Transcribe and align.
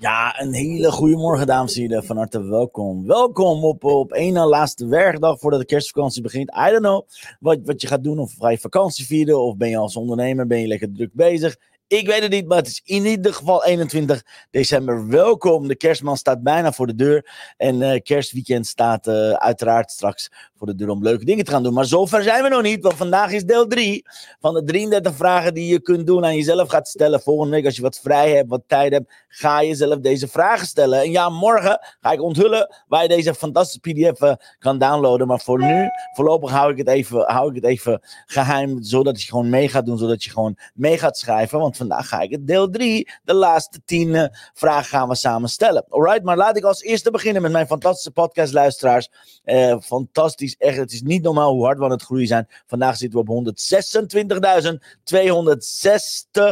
Ja, 0.00 0.40
een 0.40 0.52
hele 0.52 0.90
goede 0.90 1.16
morgen, 1.16 1.46
dames 1.46 1.74
en 1.74 1.80
heren. 1.80 2.04
Van 2.04 2.16
harte 2.16 2.42
welkom. 2.42 3.06
Welkom 3.06 3.64
op, 3.64 3.84
op 3.84 4.12
één 4.12 4.32
na 4.32 4.46
laatste 4.46 4.86
werkdag 4.86 5.38
voordat 5.38 5.60
de 5.60 5.66
kerstvakantie 5.66 6.22
begint. 6.22 6.50
I 6.50 6.70
don't 6.70 6.82
know 6.82 7.06
wat, 7.40 7.58
wat 7.64 7.80
je 7.80 7.86
gaat 7.86 8.04
doen. 8.04 8.18
Of 8.18 8.34
ga 8.38 8.50
je 8.50 8.58
vakantie 8.58 9.06
vieren? 9.06 9.40
Of 9.40 9.56
ben 9.56 9.68
je 9.68 9.76
als 9.76 9.96
ondernemer 9.96 10.46
ben 10.46 10.60
je 10.60 10.66
lekker 10.66 10.92
druk 10.92 11.10
bezig? 11.12 11.56
Ik 11.90 12.06
weet 12.06 12.22
het 12.22 12.30
niet, 12.30 12.46
maar 12.46 12.56
het 12.56 12.66
is 12.66 12.80
in 12.84 13.06
ieder 13.06 13.34
geval 13.34 13.64
21 13.64 14.22
december. 14.50 15.08
Welkom. 15.08 15.68
De 15.68 15.76
kerstman 15.76 16.16
staat 16.16 16.42
bijna 16.42 16.72
voor 16.72 16.86
de 16.86 16.94
deur. 16.94 17.30
En 17.56 17.80
uh, 17.80 18.00
kerstweekend 18.02 18.66
staat 18.66 19.06
uh, 19.06 19.30
uiteraard 19.30 19.90
straks 19.90 20.30
voor 20.56 20.66
de 20.66 20.74
deur 20.74 20.88
om 20.88 21.02
leuke 21.02 21.24
dingen 21.24 21.44
te 21.44 21.50
gaan 21.50 21.62
doen. 21.62 21.74
Maar 21.74 21.84
zover 21.84 22.22
zijn 22.22 22.42
we 22.42 22.48
nog 22.48 22.62
niet, 22.62 22.82
want 22.82 22.94
vandaag 22.94 23.32
is 23.32 23.44
deel 23.44 23.66
3 23.66 24.04
van 24.40 24.54
de 24.54 24.64
33 24.64 25.14
vragen 25.14 25.54
die 25.54 25.72
je 25.72 25.80
kunt 25.80 26.06
doen 26.06 26.24
aan 26.24 26.36
jezelf 26.36 26.68
gaat 26.68 26.88
stellen. 26.88 27.20
Volgende 27.20 27.54
week, 27.54 27.64
als 27.64 27.76
je 27.76 27.82
wat 27.82 28.00
vrij 28.02 28.30
hebt, 28.30 28.48
wat 28.48 28.62
tijd 28.66 28.92
hebt, 28.92 29.12
ga 29.28 29.60
je 29.60 29.74
zelf 29.74 29.98
deze 29.98 30.28
vragen 30.28 30.66
stellen. 30.66 31.00
En 31.00 31.10
ja, 31.10 31.28
morgen 31.28 31.78
ga 32.00 32.12
ik 32.12 32.22
onthullen 32.22 32.74
waar 32.88 33.02
je 33.02 33.08
deze 33.08 33.34
fantastische 33.34 33.80
PDF 33.80 34.20
uh, 34.20 34.32
kan 34.58 34.78
downloaden. 34.78 35.26
Maar 35.26 35.40
voor 35.40 35.58
nu, 35.58 35.88
voorlopig 36.14 36.50
hou 36.50 36.72
ik 36.72 36.78
het 36.78 36.88
even, 36.88 37.32
hou 37.32 37.48
ik 37.48 37.54
het 37.54 37.64
even 37.64 38.00
geheim, 38.26 38.82
zodat 38.82 39.22
je 39.22 39.28
gewoon 39.28 39.50
mee 39.50 39.68
gaat 39.68 39.86
doen, 39.86 39.98
zodat 39.98 40.24
je 40.24 40.30
gewoon 40.30 40.58
mee 40.74 40.98
gaat 40.98 41.18
schrijven. 41.18 41.58
Want 41.58 41.78
vandaag 41.80 42.08
ga 42.08 42.20
ik 42.20 42.30
het 42.30 42.46
deel 42.46 42.70
3, 42.70 43.10
de 43.24 43.34
laatste 43.34 43.80
10 43.84 44.08
uh, 44.08 44.24
vragen 44.54 44.84
gaan 44.84 45.08
we 45.08 45.14
samen 45.14 45.48
stellen. 45.48 45.84
Alright, 45.88 46.22
maar 46.22 46.36
laat 46.36 46.56
ik 46.56 46.64
als 46.64 46.82
eerste 46.82 47.10
beginnen 47.10 47.42
met 47.42 47.52
mijn 47.52 47.66
fantastische 47.66 48.10
podcastluisteraars. 48.10 49.08
Uh, 49.44 49.76
fantastisch 49.80 50.56
echt, 50.56 50.76
het 50.76 50.92
is 50.92 51.02
niet 51.02 51.22
normaal 51.22 51.52
hoe 51.52 51.64
hard 51.64 51.78
we 51.78 51.84
aan 51.84 51.90
het 51.90 52.02
groeien 52.02 52.26
zijn. 52.26 52.48
Vandaag 52.66 52.96
zitten 52.96 53.24
we 53.24 53.30
op 53.30 53.44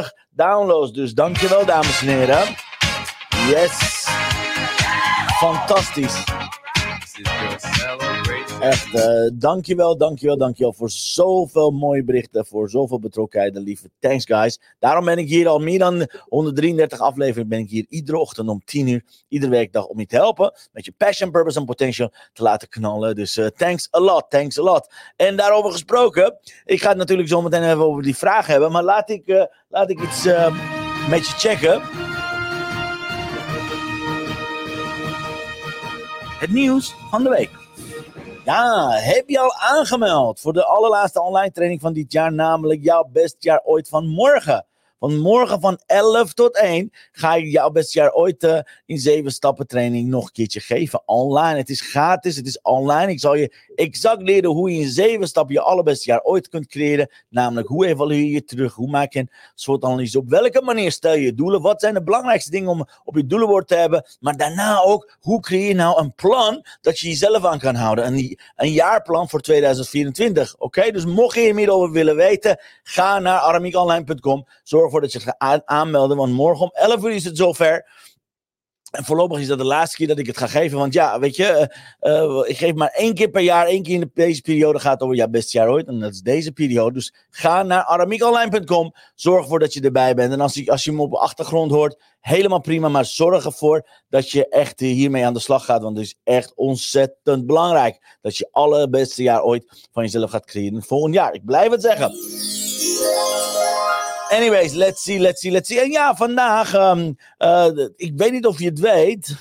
126.260 0.03 0.27
downloads. 0.29 0.91
Dus 0.91 1.13
dankjewel, 1.13 1.65
dames 1.65 2.01
en 2.01 2.07
heren. 2.07 2.55
Yes. 3.47 4.07
Fantastisch. 5.39 6.23
Echt, 8.59 8.93
uh, 8.93 9.29
dankjewel, 9.33 9.97
dankjewel, 9.97 10.37
dankjewel 10.37 10.73
voor 10.73 10.89
zoveel 10.89 11.71
mooie 11.71 12.03
berichten, 12.03 12.45
voor 12.45 12.69
zoveel 12.69 12.99
betrokkenheid 12.99 13.55
en 13.55 13.61
lieve. 13.61 13.89
Thanks, 13.99 14.25
guys. 14.25 14.59
Daarom 14.79 15.05
ben 15.05 15.17
ik 15.17 15.27
hier 15.27 15.47
al 15.47 15.59
meer 15.59 15.79
dan 15.79 16.09
133 16.25 16.99
afleveringen. 16.99 17.49
Ben 17.49 17.59
ik 17.59 17.69
hier 17.69 17.85
iedere 17.89 18.17
ochtend 18.17 18.49
om 18.49 18.61
10 18.65 18.87
uur, 18.87 19.03
iedere 19.27 19.51
werkdag 19.51 19.85
om 19.85 19.99
je 19.99 20.05
te 20.05 20.15
helpen. 20.15 20.53
Met 20.71 20.85
je 20.85 20.93
passion, 20.97 21.31
purpose 21.31 21.59
en 21.59 21.65
potential 21.65 22.11
te 22.33 22.43
laten 22.43 22.69
knallen. 22.69 23.15
Dus 23.15 23.37
uh, 23.37 23.45
thanks 23.45 23.87
a 23.95 23.99
lot, 23.99 24.29
thanks 24.29 24.59
a 24.59 24.61
lot. 24.61 24.93
En 25.15 25.35
daarover 25.35 25.71
gesproken, 25.71 26.37
ik 26.65 26.81
ga 26.81 26.89
het 26.89 26.97
natuurlijk 26.97 27.29
zo 27.29 27.41
meteen 27.41 27.63
even 27.63 27.85
over 27.85 28.03
die 28.03 28.17
vraag 28.17 28.47
hebben. 28.47 28.71
Maar 28.71 28.83
laat 28.83 29.09
ik, 29.09 29.27
uh, 29.27 29.43
laat 29.69 29.89
ik 29.89 30.01
iets 30.01 30.23
met 31.09 31.27
je 31.27 31.33
checken. 31.37 31.81
Het 36.39 36.51
nieuws 36.51 36.95
van 37.09 37.23
de 37.23 37.29
week. 37.29 37.68
Ja, 38.45 38.89
heb 38.91 39.29
je 39.29 39.39
al 39.39 39.53
aangemeld 39.53 40.39
voor 40.39 40.53
de 40.53 40.65
allerlaatste 40.65 41.21
online 41.21 41.51
training 41.51 41.81
van 41.81 41.93
dit 41.93 42.11
jaar, 42.11 42.33
namelijk 42.33 42.83
jouw 42.83 43.09
bestjaar 43.11 43.61
ooit 43.63 43.89
van 43.89 44.07
morgen? 44.07 44.65
Van 44.99 45.17
morgen 45.17 45.61
van 45.61 45.79
11 45.85 46.33
tot 46.33 46.57
1 46.57 46.91
ga 47.11 47.35
ik 47.35 47.45
jouw 47.45 47.69
beste 47.69 47.99
jaar 47.99 48.13
ooit 48.13 48.43
uh, 48.43 48.59
in 48.85 48.97
7 48.97 49.31
stappen 49.31 49.67
training 49.67 50.09
nog 50.09 50.25
een 50.25 50.31
keertje 50.31 50.59
geven. 50.59 51.01
Online. 51.05 51.57
Het 51.57 51.69
is 51.69 51.81
gratis, 51.81 52.35
het 52.35 52.47
is 52.47 52.61
online. 52.61 53.11
Ik 53.11 53.19
zal 53.19 53.35
je 53.35 53.53
exact 53.75 54.21
leren 54.21 54.49
hoe 54.49 54.71
je 54.71 54.81
in 54.81 54.87
7 54.87 55.27
stappen 55.27 55.55
je 55.55 55.61
allerbeste 55.61 56.09
jaar 56.09 56.21
ooit 56.21 56.47
kunt 56.47 56.67
creëren. 56.67 57.11
Namelijk 57.29 57.67
hoe 57.67 57.85
evalueer 57.85 58.31
je 58.31 58.43
terug, 58.43 58.73
hoe 58.73 58.89
maak 58.89 59.13
je 59.13 59.19
een 59.19 59.29
soort 59.55 59.83
analyse. 59.83 60.17
Op 60.17 60.29
welke 60.29 60.61
manier 60.61 60.91
stel 60.91 61.15
je 61.15 61.33
doelen? 61.33 61.61
Wat 61.61 61.81
zijn 61.81 61.93
de 61.93 62.03
belangrijkste 62.03 62.51
dingen 62.51 62.69
om 62.69 62.87
op 63.03 63.15
je 63.15 63.25
doelenbord 63.25 63.67
te 63.67 63.75
hebben? 63.75 64.05
Maar 64.19 64.37
daarna 64.37 64.81
ook, 64.81 65.17
hoe 65.19 65.39
creëer 65.39 65.67
je 65.67 65.73
nou 65.73 66.01
een 66.01 66.13
plan 66.13 66.65
dat 66.81 66.99
je 66.99 67.07
jezelf 67.07 67.45
aan 67.45 67.59
kan 67.59 67.75
houden? 67.75 68.05
Een, 68.05 68.39
een 68.55 68.71
jaarplan 68.71 69.29
voor 69.29 69.41
2024. 69.41 70.55
Oké, 70.57 70.91
dus 70.91 71.05
mocht 71.05 71.35
je 71.35 71.41
er 71.41 71.55
meer 71.55 71.71
over 71.71 71.91
willen 71.91 72.15
weten, 72.15 72.59
ga 72.83 73.19
naar 73.19 73.39
aramiekonline.com. 73.39 74.47
Zorg 74.63 74.88
ervoor 74.89 75.01
dat 75.01 75.11
je 75.11 75.19
het 75.19 75.35
gaat 75.39 75.61
aanmelden, 75.65 76.17
want 76.17 76.33
morgen 76.33 76.65
om 76.65 76.71
11 76.73 77.03
uur 77.03 77.11
is 77.11 77.23
het 77.23 77.37
zover. 77.37 77.85
En 78.89 79.05
voorlopig 79.05 79.39
is 79.39 79.47
dat 79.47 79.57
de 79.57 79.63
laatste 79.63 79.97
keer 79.97 80.07
dat 80.07 80.19
ik 80.19 80.27
het 80.27 80.37
ga 80.37 80.47
geven. 80.47 80.77
Want 80.77 80.93
ja, 80.93 81.19
weet 81.19 81.35
je, 81.35 81.69
uh, 82.01 82.13
uh, 82.13 82.49
ik 82.49 82.57
geef 82.57 82.73
maar 82.73 82.89
één 82.89 83.13
keer 83.13 83.29
per 83.29 83.41
jaar. 83.41 83.65
één 83.65 83.83
keer 83.83 83.93
in 83.93 83.99
de, 83.99 84.09
deze 84.13 84.41
periode 84.41 84.79
gaat 84.79 85.01
over 85.01 85.15
jouw 85.15 85.27
beste 85.27 85.57
jaar 85.57 85.69
ooit. 85.69 85.87
En 85.87 85.99
dat 85.99 86.11
is 86.11 86.21
deze 86.21 86.51
periode. 86.51 86.93
Dus 86.93 87.13
ga 87.29 87.63
naar 87.63 87.83
aramiekonline.com. 87.83 88.93
Zorg 89.15 89.43
ervoor 89.43 89.59
dat 89.59 89.73
je 89.73 89.81
erbij 89.81 90.13
bent. 90.13 90.33
En 90.33 90.41
als 90.41 90.53
je, 90.53 90.71
als 90.71 90.83
je 90.83 90.91
me 90.91 91.01
op 91.01 91.11
de 91.11 91.17
achtergrond 91.17 91.71
hoort, 91.71 92.01
helemaal 92.19 92.61
prima. 92.61 92.89
Maar 92.89 93.05
zorg 93.05 93.45
ervoor 93.45 93.87
dat 94.09 94.31
je 94.31 94.47
echt 94.47 94.79
hiermee 94.79 95.25
aan 95.25 95.33
de 95.33 95.39
slag 95.39 95.65
gaat. 95.65 95.81
Want 95.81 95.97
het 95.97 96.05
is 96.05 96.15
echt 96.23 96.55
ontzettend 96.55 97.45
belangrijk. 97.45 98.17
Dat 98.21 98.37
je 98.37 98.49
allerbeste 98.51 99.23
jaar 99.23 99.43
ooit 99.43 99.87
van 99.91 100.03
jezelf 100.03 100.29
gaat 100.29 100.45
creëren. 100.45 100.83
Volgend 100.83 101.13
jaar. 101.13 101.33
Ik 101.33 101.45
blijf 101.45 101.71
het 101.71 101.81
zeggen. 101.81 102.11
Anyways, 104.29 104.73
let's 104.73 105.01
see, 105.01 105.19
let's 105.19 105.41
see, 105.41 105.51
let's 105.51 105.67
see. 105.67 105.79
En 105.79 105.91
ja, 105.91 106.15
vandaag, 106.15 106.73
um, 106.73 107.17
uh, 107.39 107.87
ik 107.95 108.11
weet 108.15 108.31
niet 108.31 108.45
of 108.45 108.59
je 108.59 108.65
het 108.65 108.79
weet. 108.79 109.35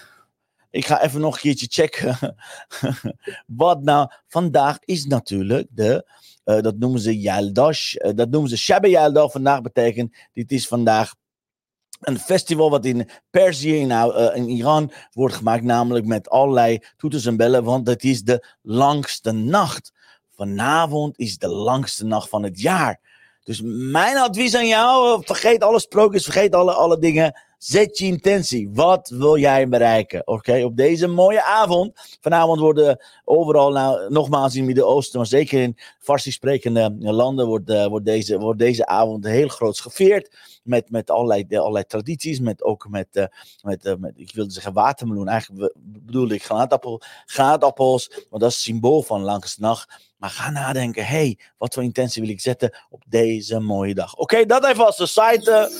Ik 0.70 0.86
ga 0.86 1.02
even 1.02 1.20
nog 1.20 1.34
een 1.34 1.40
keertje 1.40 1.66
checken. 1.70 2.36
Wat 3.46 3.82
nou, 3.82 4.10
vandaag 4.28 4.78
is 4.84 5.06
natuurlijk 5.06 5.66
de, 5.70 6.10
uh, 6.44 6.60
dat 6.60 6.78
noemen 6.78 7.00
ze 7.00 7.18
Yaldash, 7.18 7.94
uh, 7.94 8.10
dat 8.14 8.30
noemen 8.30 8.50
ze 8.50 8.56
Shabbat 8.56 8.90
Yaldah. 8.90 9.30
Vandaag 9.30 9.60
betekent, 9.60 10.16
dit 10.32 10.52
is 10.52 10.68
vandaag 10.68 11.14
een 12.00 12.18
festival 12.18 12.70
wat 12.70 12.84
in 12.84 13.08
Perzië, 13.30 13.76
in, 13.76 13.90
uh, 13.90 14.30
in 14.34 14.48
Iran, 14.48 14.92
wordt 15.12 15.34
gemaakt. 15.34 15.62
Namelijk 15.62 16.06
met 16.06 16.28
allerlei 16.28 16.78
toeters 16.96 17.26
en 17.26 17.36
bellen, 17.36 17.64
want 17.64 17.86
het 17.86 18.04
is 18.04 18.22
de 18.22 18.46
langste 18.62 19.32
nacht. 19.32 19.92
Vanavond 20.34 21.18
is 21.18 21.38
de 21.38 21.48
langste 21.48 22.04
nacht 22.04 22.28
van 22.28 22.42
het 22.42 22.60
jaar. 22.60 23.00
Dus 23.48 23.60
mijn 23.64 24.16
advies 24.16 24.54
aan 24.54 24.66
jou, 24.66 25.22
vergeet 25.24 25.62
alle 25.62 25.80
sprookjes, 25.80 26.24
vergeet 26.24 26.54
alle, 26.54 26.72
alle 26.72 26.98
dingen. 26.98 27.40
Zet 27.58 27.98
je 27.98 28.04
intentie. 28.04 28.70
Wat 28.72 29.08
wil 29.08 29.38
jij 29.38 29.68
bereiken? 29.68 30.26
Oké, 30.26 30.64
op 30.64 30.76
deze 30.76 31.06
mooie 31.06 31.42
avond. 31.42 31.92
Vanavond 32.20 32.60
worden 32.60 33.04
overal, 33.24 33.72
nou, 33.72 34.10
nogmaals 34.12 34.52
in 34.52 34.58
het 34.58 34.66
Midden-Oosten, 34.66 35.18
maar 35.18 35.28
zeker 35.28 35.62
in 35.62 35.78
Farsi 35.98 36.30
sprekende 36.30 36.96
landen, 36.98 37.46
wordt, 37.46 37.70
uh, 37.70 37.86
wordt, 37.86 38.04
deze, 38.04 38.38
wordt 38.38 38.58
deze 38.58 38.86
avond 38.86 39.24
heel 39.24 39.48
groot 39.48 39.80
gevierd. 39.80 40.36
Met, 40.62 40.90
met 40.90 41.10
allerlei, 41.10 41.46
allerlei 41.50 41.84
tradities, 41.84 42.40
met 42.40 42.62
ook 42.62 42.88
met, 42.88 43.08
uh, 43.12 43.24
met, 43.62 43.96
met, 43.98 44.12
ik 44.16 44.34
wilde 44.34 44.52
zeggen 44.52 44.72
watermeloen. 44.72 45.28
Eigenlijk 45.28 45.74
bedoel 45.76 46.30
ik 46.30 46.44
granaatappel, 46.44 47.00
granaatappels, 47.26 48.08
want 48.30 48.42
dat 48.42 48.50
is 48.50 48.56
het 48.56 48.64
symbool 48.64 49.02
van 49.02 49.22
langste 49.22 49.60
nacht. 49.60 50.07
Maar 50.18 50.30
ga 50.30 50.50
nadenken, 50.50 51.06
hey, 51.06 51.38
wat 51.58 51.74
voor 51.74 51.82
intentie 51.82 52.22
wil 52.22 52.30
ik 52.30 52.40
zetten 52.40 52.78
op 52.90 53.02
deze 53.06 53.58
mooie 53.58 53.94
dag? 53.94 54.14
Oké, 54.14 54.46
dat 54.46 54.64
even 54.66 54.86
als 54.86 54.96
de 54.96 55.06
site, 55.06 55.50
uh, 55.50 55.78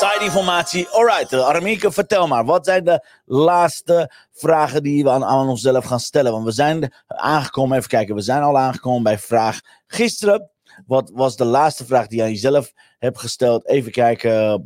side 0.00 0.24
informatie. 0.24 0.88
Alright, 0.88 1.32
uh, 1.32 1.46
Aramieke, 1.46 1.92
vertel 1.92 2.26
maar. 2.26 2.44
Wat 2.44 2.64
zijn 2.64 2.84
de 2.84 3.06
laatste 3.24 4.12
vragen 4.32 4.82
die 4.82 5.02
we 5.02 5.10
aan, 5.10 5.24
aan 5.24 5.48
onszelf 5.48 5.84
gaan 5.84 6.00
stellen? 6.00 6.32
Want 6.32 6.44
we 6.44 6.52
zijn 6.52 6.94
aangekomen, 7.06 7.76
even 7.76 7.88
kijken, 7.88 8.14
we 8.14 8.20
zijn 8.20 8.42
al 8.42 8.58
aangekomen 8.58 9.02
bij 9.02 9.18
vraag 9.18 9.60
gisteren. 9.86 10.50
Wat 10.86 11.10
was 11.14 11.36
de 11.36 11.44
laatste 11.44 11.86
vraag 11.86 12.06
die 12.06 12.18
je 12.18 12.24
aan 12.24 12.30
jezelf 12.30 12.72
hebt 12.98 13.18
gesteld? 13.18 13.68
Even 13.68 13.92
kijken. 13.92 14.62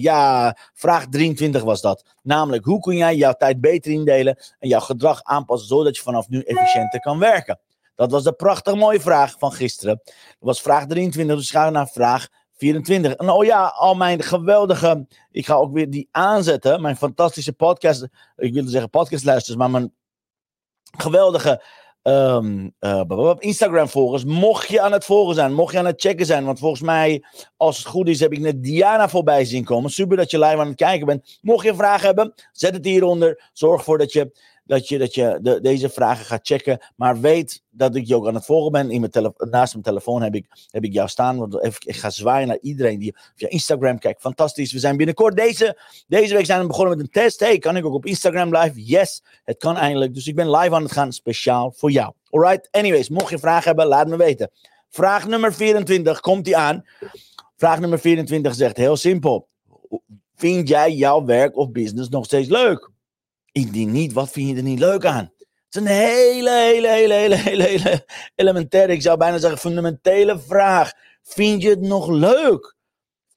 Ja, 0.00 0.56
vraag 0.74 1.06
23 1.08 1.62
was 1.62 1.80
dat. 1.80 2.04
Namelijk, 2.22 2.64
hoe 2.64 2.80
kun 2.80 2.96
jij 2.96 3.16
jouw 3.16 3.32
tijd 3.32 3.60
beter 3.60 3.92
indelen 3.92 4.38
en 4.58 4.68
jouw 4.68 4.80
gedrag 4.80 5.22
aanpassen 5.22 5.68
zodat 5.68 5.96
je 5.96 6.02
vanaf 6.02 6.28
nu 6.28 6.40
efficiënter 6.40 7.00
kan 7.00 7.18
werken? 7.18 7.58
Dat 7.94 8.10
was 8.10 8.22
de 8.22 8.32
prachtig 8.32 8.74
mooie 8.74 9.00
vraag 9.00 9.34
van 9.38 9.52
gisteren. 9.52 10.00
Dat 10.04 10.14
was 10.38 10.60
vraag 10.60 10.86
23, 10.86 11.36
dus 11.36 11.50
gaan 11.50 11.66
we 11.66 11.72
naar 11.72 11.88
vraag 11.88 12.28
24. 12.56 13.14
En 13.14 13.30
oh 13.30 13.44
ja, 13.44 13.66
al 13.66 13.94
mijn 13.94 14.22
geweldige. 14.22 15.06
Ik 15.30 15.46
ga 15.46 15.54
ook 15.54 15.72
weer 15.72 15.90
die 15.90 16.08
aanzetten. 16.10 16.82
Mijn 16.82 16.96
fantastische 16.96 17.52
podcast. 17.52 18.06
Ik 18.36 18.52
wilde 18.52 18.70
zeggen 18.70 18.90
podcastluisters, 18.90 19.56
maar 19.56 19.70
mijn 19.70 19.94
geweldige 20.96 21.62
um, 22.08 22.74
uh, 22.80 23.34
Instagram-volgers. 23.38 24.24
Mocht 24.24 24.68
je 24.68 24.80
aan 24.80 24.92
het 24.92 25.04
volgen 25.04 25.34
zijn, 25.34 25.54
mocht 25.54 25.72
je 25.72 25.78
aan 25.78 25.86
het 25.86 26.00
checken 26.00 26.26
zijn. 26.26 26.44
Want 26.44 26.58
volgens 26.58 26.80
mij, 26.80 27.24
als 27.56 27.78
het 27.78 27.86
goed 27.86 28.08
is, 28.08 28.20
heb 28.20 28.32
ik 28.32 28.38
net 28.38 28.62
Diana 28.62 29.08
voorbij 29.08 29.44
zien 29.44 29.64
komen. 29.64 29.90
Super 29.90 30.16
dat 30.16 30.30
je 30.30 30.38
live 30.38 30.58
aan 30.58 30.66
het 30.66 30.76
kijken 30.76 31.06
bent. 31.06 31.38
Mocht 31.40 31.64
je 31.64 31.74
vragen 31.74 32.06
hebben, 32.06 32.34
zet 32.52 32.74
het 32.74 32.84
hieronder. 32.84 33.50
Zorg 33.52 33.78
ervoor 33.78 33.98
dat 33.98 34.12
je 34.12 34.32
dat 34.68 34.88
je, 34.88 34.98
dat 34.98 35.14
je 35.14 35.38
de, 35.42 35.60
deze 35.60 35.88
vragen 35.88 36.24
gaat 36.24 36.46
checken. 36.46 36.78
Maar 36.96 37.20
weet 37.20 37.62
dat 37.70 37.94
ik 37.94 38.06
je 38.06 38.16
ook 38.16 38.26
aan 38.26 38.34
het 38.34 38.44
volgen 38.44 38.72
ben. 38.72 38.90
In 38.90 39.00
mijn 39.00 39.32
naast 39.36 39.72
mijn 39.72 39.84
telefoon 39.84 40.22
heb 40.22 40.34
ik, 40.34 40.46
heb 40.70 40.84
ik 40.84 40.92
jou 40.92 41.08
staan. 41.08 41.38
Want 41.38 41.64
ik 41.64 41.96
ga 41.96 42.10
zwaaien 42.10 42.48
naar 42.48 42.58
iedereen 42.60 42.98
die 42.98 43.16
via 43.34 43.48
Instagram 43.48 43.98
kijkt. 43.98 44.20
Fantastisch. 44.20 44.72
We 44.72 44.78
zijn 44.78 44.96
binnenkort 44.96 45.36
deze, 45.36 45.78
deze 46.06 46.34
week 46.34 46.46
zijn 46.46 46.60
we 46.60 46.66
begonnen 46.66 46.96
met 46.96 47.06
een 47.06 47.12
test. 47.12 47.40
Hey, 47.40 47.58
kan 47.58 47.76
ik 47.76 47.84
ook 47.84 47.94
op 47.94 48.06
Instagram 48.06 48.56
live? 48.56 48.84
Yes, 48.84 49.22
het 49.44 49.56
kan 49.56 49.76
eindelijk. 49.76 50.14
Dus 50.14 50.26
ik 50.26 50.34
ben 50.34 50.50
live 50.50 50.74
aan 50.74 50.82
het 50.82 50.92
gaan, 50.92 51.12
speciaal 51.12 51.72
voor 51.76 51.90
jou. 51.90 52.12
Alright, 52.30 52.68
anyways, 52.70 53.08
mocht 53.08 53.30
je 53.30 53.38
vragen 53.38 53.64
hebben, 53.64 53.86
laat 53.86 54.08
me 54.08 54.16
weten. 54.16 54.50
Vraag 54.88 55.26
nummer 55.26 55.54
24, 55.54 56.20
komt 56.20 56.44
die 56.44 56.56
aan. 56.56 56.84
Vraag 57.56 57.80
nummer 57.80 57.98
24 57.98 58.54
zegt 58.54 58.76
heel 58.76 58.96
simpel. 58.96 59.48
Vind 60.36 60.68
jij 60.68 60.92
jouw 60.92 61.24
werk 61.24 61.56
of 61.56 61.70
business 61.70 62.08
nog 62.08 62.24
steeds 62.24 62.48
leuk? 62.48 62.90
Indien 63.52 63.90
niet, 63.90 64.12
wat 64.12 64.30
vind 64.30 64.48
je 64.48 64.56
er 64.56 64.62
niet 64.62 64.78
leuk 64.78 65.04
aan? 65.04 65.32
Het 65.38 65.76
is 65.76 65.80
een 65.80 65.86
hele, 65.86 66.50
hele, 66.50 66.88
hele, 66.88 67.14
hele, 67.14 67.34
hele, 67.34 67.62
hele 67.62 68.06
elementaire, 68.34 68.92
ik 68.92 69.02
zou 69.02 69.18
bijna 69.18 69.38
zeggen 69.38 69.58
fundamentele 69.58 70.38
vraag. 70.38 70.92
Vind 71.22 71.62
je 71.62 71.68
het 71.68 71.80
nog 71.80 72.08
leuk? 72.08 72.76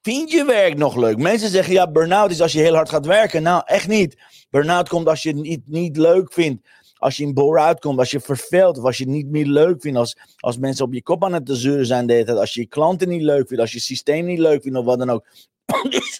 Vind 0.02 0.30
je 0.30 0.44
werk 0.44 0.76
nog 0.76 0.96
leuk? 0.96 1.16
Mensen 1.16 1.48
zeggen 1.48 1.72
ja, 1.72 1.90
burn-out 1.90 2.30
is 2.30 2.40
als 2.40 2.52
je 2.52 2.60
heel 2.60 2.74
hard 2.74 2.88
gaat 2.88 3.06
werken. 3.06 3.42
Nou, 3.42 3.62
echt 3.66 3.88
niet. 3.88 4.22
Burn-out 4.50 4.88
komt 4.88 5.08
als 5.08 5.22
je 5.22 5.28
het 5.28 5.68
niet, 5.68 5.96
leuk 5.96 6.32
vindt. 6.32 6.68
Als 6.94 7.16
je 7.16 7.22
in 7.22 7.34
bore-out 7.34 7.80
komt, 7.80 7.98
als 7.98 8.10
je 8.10 8.20
verveelt 8.20 8.78
of 8.78 8.84
als 8.84 8.98
je 8.98 9.04
het 9.04 9.12
niet 9.12 9.28
meer 9.28 9.46
leuk 9.46 9.80
vindt. 9.80 9.98
Als, 9.98 10.16
als 10.36 10.58
mensen 10.58 10.84
op 10.84 10.92
je 10.92 11.02
kop 11.02 11.24
aan 11.24 11.32
het 11.32 11.46
te 11.46 11.56
zeuren 11.56 11.86
zijn 11.86 12.06
de 12.06 12.24
tijd. 12.24 12.38
Als 12.38 12.54
je 12.54 12.60
je 12.60 12.66
klanten 12.66 13.08
niet 13.08 13.22
leuk 13.22 13.46
vindt. 13.46 13.62
Als 13.62 13.72
je 13.72 13.80
systeem 13.80 14.24
niet 14.24 14.38
leuk 14.38 14.62
vindt 14.62 14.78
of 14.78 14.84
wat 14.84 14.98
dan 14.98 15.10
ook. 15.10 15.26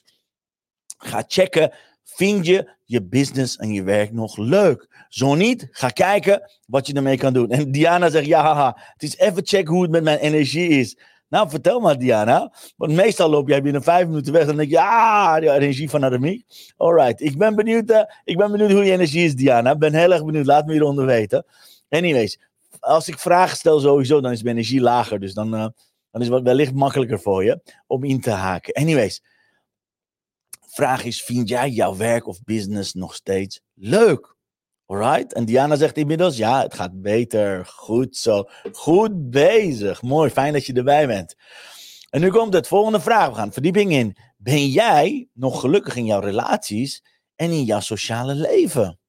Ga 0.99 1.25
checken 1.27 1.73
Vind 2.05 2.47
je 2.47 2.69
je 2.93 3.03
business 3.03 3.57
en 3.57 3.73
je 3.73 3.83
werk 3.83 4.13
nog 4.13 4.37
leuk? 4.37 5.07
Zo 5.09 5.35
niet, 5.35 5.69
ga 5.71 5.89
kijken 5.89 6.51
wat 6.67 6.87
je 6.87 6.93
ermee 6.93 7.17
kan 7.17 7.33
doen. 7.33 7.51
En 7.51 7.73
Diana 7.73 8.11
zegt, 8.11 8.27
ja, 8.27 8.43
haha, 8.43 8.77
het 8.93 9.03
is 9.03 9.17
even 9.17 9.47
checken 9.47 9.75
hoe 9.75 9.83
het 9.83 9.91
met 9.91 10.03
mijn 10.03 10.19
energie 10.19 10.69
is. 10.69 10.97
Nou, 11.29 11.51
vertel 11.51 11.81
maar, 11.81 11.99
Diana. 11.99 12.53
Want 12.77 12.93
meestal 12.93 13.31
loop 13.31 13.49
jij 13.49 13.63
binnen 13.63 13.83
vijf 13.83 14.07
minuten 14.07 14.33
weg. 14.33 14.47
Dan 14.47 14.57
denk 14.57 14.69
je, 14.69 14.75
ja, 14.75 15.41
de 15.41 15.51
energie 15.51 15.91
van 15.91 16.05
Ademie. 16.05 16.45
Alright, 16.77 17.21
ik 17.21 17.39
ben 17.39 17.55
benieuwd, 17.55 17.91
uh, 17.91 18.03
ik 18.25 18.37
ben 18.37 18.51
benieuwd 18.51 18.71
hoe 18.71 18.85
je 18.85 18.93
energie 18.93 19.25
is, 19.25 19.35
Diana. 19.35 19.71
Ik 19.71 19.79
ben 19.79 19.95
heel 19.95 20.13
erg 20.13 20.25
benieuwd. 20.25 20.47
Laat 20.47 20.67
me 20.67 20.73
hieronder 20.73 21.07
weten. 21.07 21.45
Anyways, 21.89 22.39
als 22.81 23.09
ik 23.09 23.19
vragen 23.19 23.57
stel 23.57 23.81
sowieso, 23.81 24.21
dan 24.21 24.33
is 24.33 24.43
mijn 24.43 24.57
energie 24.57 24.81
lager. 24.81 25.21
Dus 25.21 25.35
dan, 25.35 25.55
uh, 25.55 25.67
dan 26.11 26.21
is 26.21 26.29
het 26.29 26.43
wellicht 26.43 26.75
makkelijker 26.75 27.21
voor 27.21 27.45
je 27.45 27.61
om 27.87 28.05
in 28.05 28.21
te 28.21 28.31
haken. 28.31 28.75
Anyways, 28.75 29.23
vraag 30.75 31.05
is: 31.05 31.23
vind 31.23 31.49
jij 31.49 31.71
jouw 31.71 31.97
werk 31.97 32.27
of 32.27 32.43
business 32.43 32.93
nog 32.93 33.15
steeds 33.15 33.61
leuk? 33.75 34.37
Alright? 34.87 35.33
En 35.33 35.45
Diana 35.45 35.77
zegt 35.77 35.97
inmiddels: 35.97 36.37
ja, 36.37 36.63
het 36.63 36.75
gaat 36.75 37.01
beter. 37.01 37.67
Goed 37.67 38.17
zo. 38.17 38.49
Goed 38.73 39.31
bezig. 39.31 40.03
Mooi, 40.03 40.31
fijn 40.31 40.53
dat 40.53 40.67
je 40.67 40.73
erbij 40.73 41.07
bent. 41.07 41.35
En 42.11 42.21
nu 42.21 42.31
komt 42.31 42.53
het 42.53 42.69
volgende 42.69 43.01
vraag. 43.01 43.29
We 43.29 43.35
gaan 43.35 43.53
verdieping 43.53 43.93
in. 43.93 44.17
Ben 44.37 44.69
jij 44.69 45.29
nog 45.33 45.61
gelukkig 45.61 45.97
in 45.97 46.07
jouw 46.07 46.21
relaties 46.21 47.05
en 47.37 47.51
in 47.51 47.65
jouw 47.65 47.81
sociale 47.81 48.35
leven? 48.35 49.01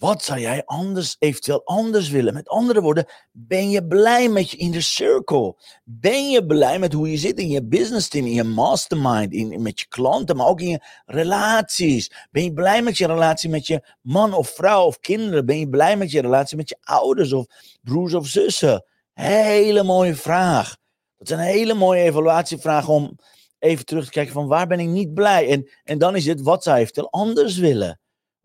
Wat 0.00 0.22
zou 0.24 0.40
jij 0.40 0.62
anders, 0.64 1.16
eventueel 1.18 1.64
anders 1.64 2.08
willen? 2.08 2.34
Met 2.34 2.48
andere 2.48 2.80
woorden, 2.80 3.06
ben 3.32 3.70
je 3.70 3.86
blij 3.86 4.28
met 4.28 4.50
je 4.50 4.56
inner 4.56 4.82
circle? 4.82 5.56
Ben 5.84 6.30
je 6.30 6.46
blij 6.46 6.78
met 6.78 6.92
hoe 6.92 7.10
je 7.10 7.16
zit 7.16 7.38
in 7.38 7.48
je 7.48 7.64
business 7.64 8.08
team, 8.08 8.26
in 8.26 8.32
je 8.32 8.44
mastermind, 8.44 9.32
in, 9.32 9.62
met 9.62 9.80
je 9.80 9.86
klanten, 9.88 10.36
maar 10.36 10.46
ook 10.46 10.60
in 10.60 10.68
je 10.68 10.80
relaties? 11.06 12.12
Ben 12.30 12.44
je 12.44 12.52
blij 12.52 12.82
met 12.82 12.98
je 12.98 13.06
relatie 13.06 13.50
met 13.50 13.66
je 13.66 13.94
man 14.00 14.32
of 14.32 14.48
vrouw 14.48 14.84
of 14.84 15.00
kinderen? 15.00 15.46
Ben 15.46 15.58
je 15.58 15.68
blij 15.68 15.96
met 15.96 16.10
je 16.10 16.20
relatie 16.20 16.56
met 16.56 16.68
je 16.68 16.76
ouders 16.80 17.32
of 17.32 17.46
broers 17.82 18.14
of 18.14 18.26
zussen? 18.26 18.84
Hele 19.12 19.82
mooie 19.82 20.14
vraag. 20.14 20.76
Dat 21.18 21.30
is 21.30 21.34
een 21.34 21.52
hele 21.52 21.74
mooie 21.74 22.02
evaluatievraag 22.02 22.88
om 22.88 23.18
even 23.58 23.84
terug 23.84 24.04
te 24.04 24.10
kijken 24.10 24.32
van 24.32 24.46
waar 24.46 24.66
ben 24.66 24.80
ik 24.80 24.88
niet 24.88 25.14
blij? 25.14 25.48
En, 25.48 25.70
en 25.84 25.98
dan 25.98 26.16
is 26.16 26.26
het, 26.26 26.40
wat 26.40 26.62
zou 26.62 26.76
je 26.76 26.82
eventueel 26.82 27.10
anders 27.10 27.58
willen? 27.58 28.00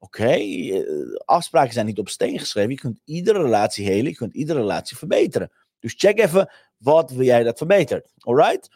Oké, 0.05 0.33
eh, 0.33 0.81
afspraken 1.25 1.73
zijn 1.73 1.85
niet 1.85 1.99
op 1.99 2.09
steen 2.09 2.39
geschreven. 2.39 2.71
Je 2.71 2.77
kunt 2.77 2.99
iedere 3.03 3.41
relatie 3.41 3.85
helen, 3.85 4.05
je 4.11 4.15
kunt 4.15 4.33
iedere 4.33 4.59
relatie 4.59 4.97
verbeteren. 4.97 5.51
Dus 5.79 5.93
check 5.97 6.19
even, 6.19 6.51
wat 6.77 7.11
wil 7.11 7.25
jij 7.25 7.43
dat 7.43 7.57
verbetert? 7.57 8.13
Alright? 8.17 8.69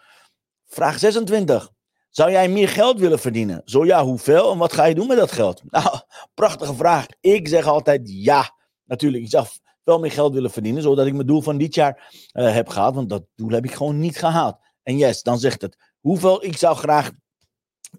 Vraag 0.66 1.00
26. 1.00 1.72
Zou 2.10 2.31
jij 2.31 2.50
meer 2.50 2.70
geld 2.70 3.00
willen 3.00 3.20
verdienen? 3.20 3.62
Zo 3.66 3.86
ja, 3.86 4.04
hoeveel 4.04 4.52
en 4.52 4.58
wat 4.58 4.74
ga 4.74 4.86
je 4.86 4.96
doen 4.96 5.08
met 5.08 5.18
dat 5.18 5.31
geld? 5.31 5.62
Nou, 5.70 6.00
prachtige 6.34 6.74
vraag. 6.74 7.06
Ik 7.20 7.48
zeg 7.48 7.68
altijd 7.68 8.02
ja. 8.04 8.56
Natuurlijk, 8.84 9.24
ik 9.24 9.30
zou 9.30 9.48
wel 9.84 10.00
meer 10.00 10.12
geld 10.12 10.34
willen 10.34 10.52
verdienen, 10.52 10.81
zodat 10.81 11.06
ik 11.06 11.14
mijn 11.14 11.28
doel 11.28 11.42
van 11.42 11.58
dit 11.58 11.76
jaar 11.76 12.12
uh, 12.34 12.54
heb 12.54 12.68
gehaald. 12.68 12.96
Want 12.96 13.10
dat 13.10 13.24
doel 13.36 13.50
heb 13.50 13.66
ik 13.66 13.74
gewoon 13.74 14.00
niet 14.00 14.18
gehaald. 14.18 14.58
En 14.84 14.98
yes, 14.98 15.24
dan 15.24 15.40
zegt 15.40 15.62
het, 15.62 15.78
hoeveel 16.00 16.44
ik 16.44 16.58
zou 16.58 16.76
graag 16.76 17.12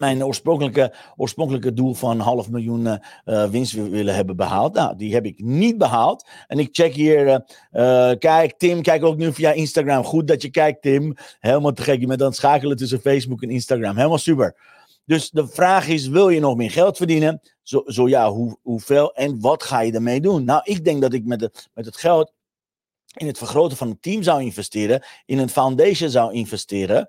mijn 0.00 0.25
oorspronkelijke, 0.25 0.94
oorspronkelijke 1.17 1.73
doel 1.73 1.94
van 1.94 2.19
half 2.19 2.50
miljoen 2.50 2.87
uh, 3.25 3.50
winst 3.50 3.73
willen 3.73 4.14
hebben 4.14 4.37
behaald. 4.37 4.75
Nou, 4.75 4.97
die 4.97 5.14
heb 5.14 5.25
ik 5.25 5.43
niet 5.43 5.79
behaald. 5.79 6.29
En 6.47 6.58
ik 6.58 6.69
check 6.73 6.94
hier, 6.94 7.26
uh, 7.73 8.11
kijk 8.19 8.58
Tim, 8.58 8.82
kijk 8.82 9.05
ook 9.05 9.17
nu 9.17 9.32
via 9.32 9.52
Instagram. 9.52 10.05
Goed 10.05 10.29
dat 10.29 10.43
je 10.43 10.50
kijkt 10.50 10.82
Tim. 10.82 11.17
Helemaal 11.38 11.73
te 11.73 11.82
gek, 11.82 12.00
je 12.00 12.06
bent 12.06 12.20
aan 12.20 12.26
het 12.26 12.37
schakelen 12.37 12.76
tussen 12.76 13.00
Facebook 13.00 13.43
en 13.43 13.50
Instagram. 13.50 13.97
Helemaal 13.97 14.19
super. 14.19 14.56
Dus 15.05 15.31
de 15.31 15.49
vraag 15.49 15.88
is, 15.88 16.08
wil 16.08 16.29
je 16.29 16.41
nog 16.41 16.56
meer 16.56 16.70
geld 16.70 16.96
verdienen? 16.96 17.41
Zo, 17.62 17.82
zo 17.87 18.08
ja, 18.08 18.31
hoe, 18.31 18.56
hoeveel 18.62 19.14
en 19.14 19.41
wat 19.41 19.62
ga 19.62 19.81
je 19.81 19.93
ermee 19.93 20.20
doen? 20.20 20.44
Nou, 20.44 20.61
ik 20.64 20.85
denk 20.85 21.00
dat 21.00 21.12
ik 21.12 21.25
met, 21.25 21.38
de, 21.38 21.50
met 21.75 21.85
het 21.85 21.96
geld 21.96 22.32
in 23.17 23.26
het 23.26 23.38
vergroten 23.38 23.76
van 23.76 23.88
het 23.88 24.03
team 24.03 24.23
zou 24.23 24.43
investeren, 24.43 25.03
in 25.26 25.38
een 25.38 25.49
foundation 25.49 26.11
zou 26.11 26.32
investeren 26.32 27.08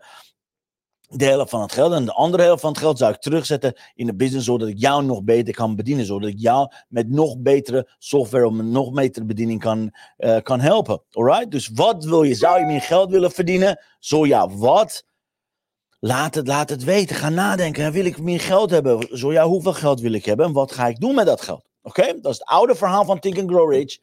de 1.13 1.25
helft 1.25 1.49
van 1.49 1.61
het 1.61 1.71
geld. 1.71 1.93
En 1.93 2.05
de 2.05 2.13
andere 2.13 2.43
helft 2.43 2.61
van 2.61 2.69
het 2.69 2.79
geld 2.79 2.97
zou 2.97 3.13
ik 3.13 3.19
terugzetten 3.19 3.73
in 3.95 4.05
de 4.05 4.15
business, 4.15 4.45
zodat 4.45 4.67
ik 4.67 4.77
jou 4.77 5.03
nog 5.03 5.23
beter 5.23 5.53
kan 5.53 5.75
bedienen. 5.75 6.05
Zodat 6.05 6.29
ik 6.29 6.37
jou 6.37 6.71
met 6.87 7.09
nog 7.09 7.39
betere 7.39 7.89
software 7.97 8.47
of 8.47 8.57
een 8.57 8.71
nog 8.71 8.91
betere 8.91 9.25
bediening 9.25 9.59
kan, 9.59 9.95
uh, 10.17 10.37
kan 10.41 10.59
helpen. 10.59 11.01
Alright? 11.11 11.51
Dus 11.51 11.69
wat 11.73 12.03
wil 12.03 12.23
je? 12.23 12.33
Zou 12.33 12.59
je 12.59 12.65
meer 12.65 12.81
geld 12.81 13.11
willen 13.11 13.31
verdienen? 13.31 13.79
Zo 13.99 14.25
ja, 14.25 14.49
wat? 14.49 15.05
Laat 15.99 16.35
het, 16.35 16.47
laat 16.47 16.69
het 16.69 16.83
weten. 16.83 17.15
Ga 17.15 17.29
nadenken. 17.29 17.91
Wil 17.91 18.05
ik 18.05 18.21
meer 18.21 18.39
geld 18.39 18.69
hebben? 18.69 19.17
Zo 19.17 19.31
ja, 19.31 19.45
hoeveel 19.45 19.73
geld 19.73 19.99
wil 19.99 20.13
ik 20.13 20.25
hebben? 20.25 20.45
En 20.45 20.53
wat 20.53 20.71
ga 20.71 20.87
ik 20.87 20.99
doen 20.99 21.15
met 21.15 21.25
dat 21.25 21.41
geld? 21.41 21.69
Oké? 21.81 22.19
Dat 22.21 22.31
is 22.31 22.39
het 22.39 22.47
oude 22.47 22.75
verhaal 22.75 23.05
van 23.05 23.19
Think 23.19 23.37
and 23.37 23.49
Grow 23.49 23.71
Rich. 23.71 23.97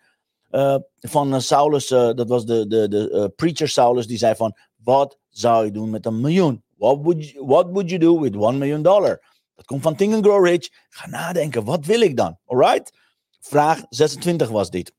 Uh, 0.50 0.76
van 0.98 1.34
uh, 1.34 1.40
Saulus, 1.40 1.86
dat 1.86 2.28
was 2.28 2.46
de, 2.46 2.66
de, 2.66 2.88
de 2.88 3.32
preacher 3.36 3.68
Saulus, 3.68 4.06
die 4.06 4.18
zei 4.18 4.34
van, 4.34 4.56
wat 4.76 5.18
zou 5.28 5.64
je 5.64 5.70
doen 5.70 5.90
met 5.90 6.06
een 6.06 6.20
miljoen? 6.20 6.62
What 6.78 7.02
would 7.02 7.24
you, 7.24 7.44
what 7.44 7.70
would 7.70 7.90
you 7.90 7.98
do 7.98 8.20
with 8.20 8.36
one 8.36 8.58
million 8.58 8.82
dollar? 8.82 9.20
Dat 9.54 9.66
komt 9.66 9.82
van 9.82 9.96
Think 9.96 10.14
and 10.14 10.24
Grow 10.24 10.46
Rich. 10.46 10.68
Ga 10.88 11.08
nadenken, 11.08 11.64
wat 11.64 11.84
wil 11.84 12.00
ik 12.00 12.16
dan? 12.16 12.38
Alright? 12.44 12.98
Vraag 13.40 13.82
26 13.88 14.48
was 14.48 14.70
dit. 14.70 14.92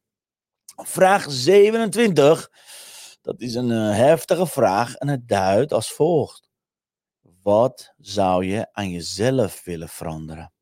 Vraag 0.76 1.26
27, 1.30 2.50
dat 3.22 3.42
is 3.42 3.56
een 3.56 3.70
uh, 3.70 3.96
heftige 3.96 4.48
vraag 4.48 4.96
en 4.96 5.08
het 5.08 5.28
duidt 5.28 5.74
als 5.74 5.92
volgt. 5.92 6.50
Wat 7.42 7.94
zou 7.98 8.46
je 8.46 8.68
aan 8.72 8.90
jezelf 8.90 9.64
willen 9.64 9.90
veranderen? 9.90 10.54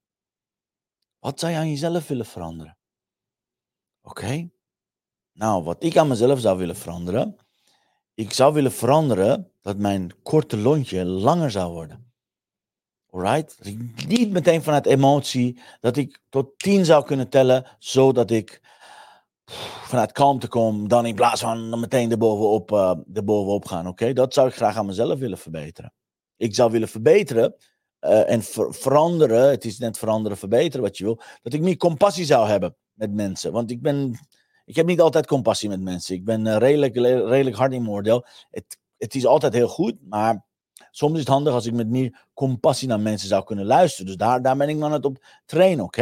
Wat 1.19 1.39
zou 1.39 1.51
je 1.51 1.57
aan 1.57 1.69
jezelf 1.69 2.07
willen 2.07 2.25
veranderen? 2.25 2.77
Oké. 4.01 4.49
Nou, 5.33 5.63
wat 5.63 5.83
ik 5.83 5.97
aan 5.97 6.07
mezelf 6.07 6.39
zou 6.39 6.57
willen 6.57 6.75
veranderen. 6.75 7.46
Ik 8.17 8.33
zou 8.33 8.53
willen 8.53 8.71
veranderen 8.71 9.51
dat 9.61 9.77
mijn 9.77 10.11
korte 10.23 10.57
lontje 10.57 11.05
langer 11.05 11.51
zou 11.51 11.71
worden. 11.71 12.11
Alright? 13.09 13.57
Dat 13.57 13.67
ik 13.67 14.07
niet 14.07 14.31
meteen 14.31 14.63
vanuit 14.63 14.85
emotie, 14.85 15.59
dat 15.79 15.97
ik 15.97 16.19
tot 16.29 16.59
tien 16.59 16.85
zou 16.85 17.05
kunnen 17.05 17.29
tellen, 17.29 17.65
zodat 17.79 18.31
ik 18.31 18.61
vanuit 19.83 20.11
kalmte 20.11 20.47
kom, 20.47 20.87
dan 20.87 21.05
in 21.05 21.15
plaats 21.15 21.41
van 21.41 21.79
meteen 21.79 22.11
erbovenop, 22.11 22.71
uh, 22.71 22.93
erbovenop 23.13 23.65
gaan. 23.65 23.87
Oké, 23.87 24.13
dat 24.13 24.33
zou 24.33 24.47
ik 24.47 24.55
graag 24.55 24.75
aan 24.75 24.85
mezelf 24.85 25.19
willen 25.19 25.37
verbeteren. 25.37 25.93
Ik 26.37 26.55
zou 26.55 26.71
willen 26.71 26.87
verbeteren 26.87 27.55
uh, 28.01 28.31
en 28.31 28.43
ver 28.43 28.73
veranderen, 28.73 29.49
het 29.49 29.65
is 29.65 29.77
net 29.77 29.97
veranderen, 29.97 30.37
verbeteren 30.37 30.81
wat 30.81 30.97
je 30.97 31.03
wil, 31.03 31.21
dat 31.41 31.53
ik 31.53 31.61
meer 31.61 31.77
compassie 31.77 32.25
zou 32.25 32.47
hebben 32.47 32.75
met 32.93 33.13
mensen. 33.13 33.51
Want 33.51 33.71
ik 33.71 33.81
ben, 33.81 34.19
ik 34.67 34.75
heb 34.75 34.85
niet 34.85 35.01
altijd 35.01 35.27
compassie 35.27 35.69
met 35.69 35.81
mensen. 35.81 36.15
Ik 36.15 36.25
ben 36.25 36.45
uh, 36.45 36.57
redelijk, 36.57 36.95
redelijk 36.95 37.55
hard 37.55 37.71
in 37.71 37.81
mijn 37.81 37.93
oordeel. 37.93 38.25
Het 38.51 38.77
het 38.97 39.15
is 39.15 39.25
altijd 39.25 39.53
heel 39.53 39.67
goed, 39.67 39.95
maar 40.09 40.45
soms 40.91 41.13
is 41.13 41.19
het 41.19 41.27
handig 41.27 41.53
als 41.53 41.65
ik 41.65 41.73
met 41.73 41.87
meer 41.87 42.25
compassie 42.33 42.87
naar 42.87 42.99
mensen 42.99 43.27
zou 43.27 43.43
kunnen 43.43 43.65
luisteren. 43.65 44.05
Dus 44.05 44.15
daar, 44.15 44.41
daar 44.41 44.57
ben 44.57 44.69
ik 44.69 44.79
dan 44.79 44.91
het 44.91 45.05
op 45.05 45.23
trainen, 45.45 45.85
oké? 45.85 46.01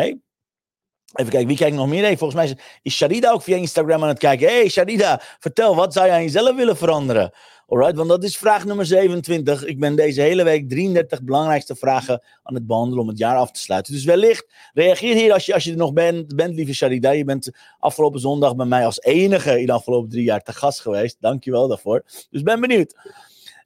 Even 1.13 1.31
kijken, 1.31 1.47
wie 1.47 1.57
kijkt 1.57 1.75
nog 1.75 1.87
meer? 1.87 2.17
Volgens 2.17 2.33
mij 2.33 2.57
is, 2.81 2.93
Sharida 2.93 3.31
ook 3.31 3.41
via 3.41 3.55
Instagram 3.55 4.01
aan 4.03 4.07
het 4.07 4.19
kijken. 4.19 4.47
Hey 4.47 4.69
Sharida, 4.69 5.21
vertel, 5.39 5.75
wat 5.75 5.93
zou 5.93 6.05
je 6.05 6.11
aan 6.11 6.21
jezelf 6.21 6.55
willen 6.55 6.77
veranderen? 6.77 7.31
Alright, 7.67 7.95
want 7.95 8.09
dat 8.09 8.23
is 8.23 8.37
vraag 8.37 8.65
nummer 8.65 8.85
27. 8.85 9.65
Ik 9.65 9.79
ben 9.79 9.95
deze 9.95 10.21
hele 10.21 10.43
week 10.43 10.69
33 10.69 11.23
belangrijkste 11.23 11.75
vragen 11.75 12.23
aan 12.43 12.53
het 12.53 12.67
behandelen 12.67 13.03
om 13.03 13.07
het 13.07 13.17
jaar 13.17 13.35
af 13.35 13.51
te 13.51 13.59
sluiten. 13.59 13.93
Dus 13.93 14.03
wellicht 14.03 14.45
reageer 14.73 15.15
hier 15.15 15.33
als 15.33 15.45
je, 15.45 15.53
als 15.53 15.63
je 15.63 15.71
er 15.71 15.77
nog 15.77 15.93
bent, 15.93 16.35
bent, 16.35 16.55
lieve 16.55 16.73
Sharida. 16.73 17.11
Je 17.11 17.23
bent 17.23 17.51
afgelopen 17.79 18.19
zondag 18.19 18.55
bij 18.55 18.65
mij 18.65 18.85
als 18.85 19.01
enige 19.01 19.59
in 19.59 19.65
de 19.65 19.71
afgelopen 19.71 20.09
drie 20.09 20.23
jaar 20.23 20.41
te 20.41 20.53
gast 20.53 20.79
geweest. 20.79 21.17
Dankjewel 21.19 21.67
daarvoor. 21.67 22.03
Dus 22.29 22.41
ben 22.41 22.61
benieuwd. 22.61 22.95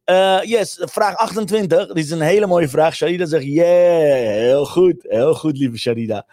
Uh, 0.06 0.40
yes, 0.44 0.78
vraag 0.80 1.16
28. 1.16 1.88
Dit 1.88 2.06
is 2.06 2.12
een 2.12 2.22
hele 2.22 2.48
mooie 2.48 2.70
vraag. 2.70 2.96
Sharida 2.96 3.26
zegt, 3.26 3.46
yeah, 3.46 4.36
heel 4.36 4.66
goed. 4.66 5.06
Heel 5.08 5.36
goed, 5.36 5.58
lieve 5.58 5.78
Sharida. 5.78 6.26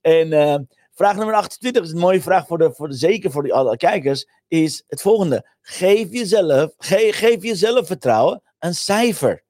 En 0.00 0.32
uh, 0.32 0.56
vraag 1.00 1.16
nummer 1.16 1.34
28 1.34 1.82
is 1.82 1.90
een 1.90 1.98
mooie 1.98 2.22
vraag 2.22 2.46
voor 2.46 2.58
de, 2.58 2.72
voor 2.74 2.88
de 2.88 2.94
zeker 2.94 3.30
voor 3.30 3.42
de, 3.42 3.52
alle 3.52 3.76
kijkers. 3.76 4.28
Is 4.48 4.84
het 4.86 5.00
volgende. 5.00 5.46
Geef 5.60 6.10
jezelf, 6.10 6.74
ge, 6.78 7.08
geef 7.12 7.42
jezelf 7.42 7.86
vertrouwen 7.86 8.42
een 8.58 8.74
cijfer. 8.74 9.44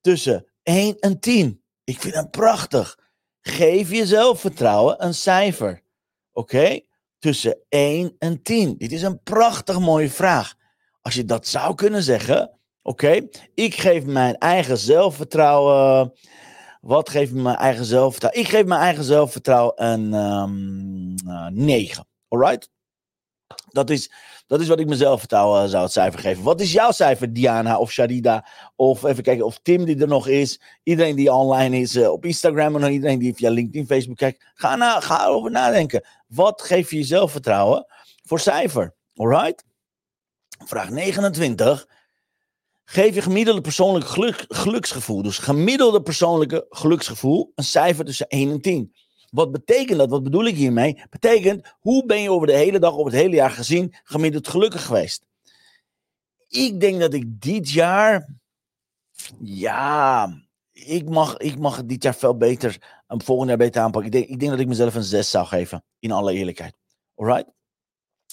Tussen 0.00 0.46
1 0.62 0.98
en 0.98 1.20
10. 1.20 1.62
Ik 1.84 2.00
vind 2.00 2.14
het 2.14 2.30
prachtig. 2.30 2.98
Geef 3.40 3.90
jezelf 3.90 4.40
vertrouwen 4.40 5.04
een 5.04 5.14
cijfer. 5.14 5.82
Oké? 6.32 6.80
Tussen 7.18 7.58
1 7.68 8.14
en 8.18 8.42
10. 8.42 8.78
Dit 8.78 8.92
is 8.92 9.02
een 9.02 9.22
prachtig 9.22 9.78
mooie 9.78 10.10
vraag. 10.10 10.54
Als 11.00 11.14
je 11.14 11.24
dat 11.24 11.46
zou 11.46 11.74
kunnen 11.74 12.02
zeggen. 12.02 12.58
Oké, 12.82 13.28
ik 13.54 13.74
geef 13.74 14.04
mijn 14.04 14.36
eigen 14.38 14.78
zelfvertrouwen. 14.78 16.12
Wat 16.80 17.08
geeft 17.08 17.32
mijn 17.32 17.56
eigen 17.56 17.84
zelfvertrouwen? 17.84 18.42
Ik 18.42 18.48
geef 18.48 18.64
mijn 18.64 18.80
eigen 18.80 19.04
zelfvertrouwen 19.04 19.84
een 19.84 20.12
um, 20.12 21.14
uh, 21.26 21.46
9. 21.46 22.06
Alright? 22.28 22.70
Dat 23.68 23.90
is, 23.90 24.12
dat 24.46 24.60
is 24.60 24.68
wat 24.68 24.80
ik 24.80 24.86
mezelf 24.86 25.18
vertrouwen 25.18 25.68
zou 25.68 25.82
het 25.82 25.92
cijfer 25.92 26.20
geven. 26.20 26.42
Wat 26.42 26.60
is 26.60 26.72
jouw 26.72 26.90
cijfer, 26.90 27.32
Diana 27.32 27.78
of 27.78 27.90
Sharida? 27.90 28.46
Of 28.76 29.04
even 29.04 29.22
kijken 29.22 29.44
of 29.44 29.58
Tim 29.62 29.84
die 29.84 30.00
er 30.00 30.08
nog 30.08 30.28
is. 30.28 30.60
Iedereen 30.82 31.16
die 31.16 31.32
online 31.32 31.76
is 31.76 31.96
uh, 31.96 32.10
op 32.10 32.24
Instagram 32.24 32.76
en 32.76 32.92
iedereen 32.92 33.18
die 33.18 33.34
via 33.34 33.50
LinkedIn, 33.50 33.86
Facebook 33.86 34.16
kijkt. 34.16 34.44
Ga, 34.54 34.76
na, 34.76 35.00
ga 35.00 35.24
erover 35.24 35.50
nadenken. 35.50 36.04
Wat 36.26 36.62
geef 36.62 36.90
je 36.90 36.96
jezelf 36.96 37.30
vertrouwen 37.30 37.86
voor 38.22 38.40
cijfer? 38.40 38.94
Alright? 39.14 39.64
Vraag 40.66 40.90
29. 40.90 41.88
Geef 42.90 43.14
je 43.14 43.22
gemiddelde 43.22 43.60
persoonlijke 43.60 44.08
geluk, 44.08 44.44
geluksgevoel, 44.48 45.22
dus 45.22 45.38
gemiddelde 45.38 46.02
persoonlijke 46.02 46.66
geluksgevoel, 46.68 47.52
een 47.54 47.64
cijfer 47.64 48.04
tussen 48.04 48.26
1 48.28 48.50
en 48.50 48.60
10. 48.60 48.94
Wat 49.30 49.52
betekent 49.52 49.98
dat? 49.98 50.10
Wat 50.10 50.22
bedoel 50.22 50.44
ik 50.44 50.56
hiermee? 50.56 51.02
Betekent, 51.10 51.74
hoe 51.80 52.06
ben 52.06 52.22
je 52.22 52.30
over 52.30 52.46
de 52.46 52.52
hele 52.52 52.78
dag, 52.78 52.92
over 52.92 53.12
het 53.12 53.20
hele 53.20 53.34
jaar 53.34 53.50
gezien, 53.50 53.94
gemiddeld 54.04 54.48
gelukkig 54.48 54.84
geweest? 54.86 55.24
Ik 56.48 56.80
denk 56.80 57.00
dat 57.00 57.14
ik 57.14 57.40
dit 57.40 57.70
jaar, 57.70 58.28
ja, 59.42 60.28
ik 60.72 61.08
mag, 61.08 61.36
ik 61.36 61.58
mag 61.58 61.76
het 61.76 61.88
dit 61.88 62.02
jaar 62.02 62.14
veel 62.14 62.36
beter, 62.36 63.02
een 63.06 63.22
volgend 63.22 63.48
jaar 63.48 63.58
beter 63.58 63.82
aanpakken. 63.82 64.12
Ik 64.12 64.18
denk, 64.18 64.28
ik 64.28 64.38
denk 64.38 64.50
dat 64.50 64.60
ik 64.60 64.68
mezelf 64.68 64.94
een 64.94 65.02
6 65.02 65.30
zou 65.30 65.46
geven, 65.46 65.84
in 65.98 66.12
alle 66.12 66.32
eerlijkheid. 66.32 66.74
Alright? 67.14 67.59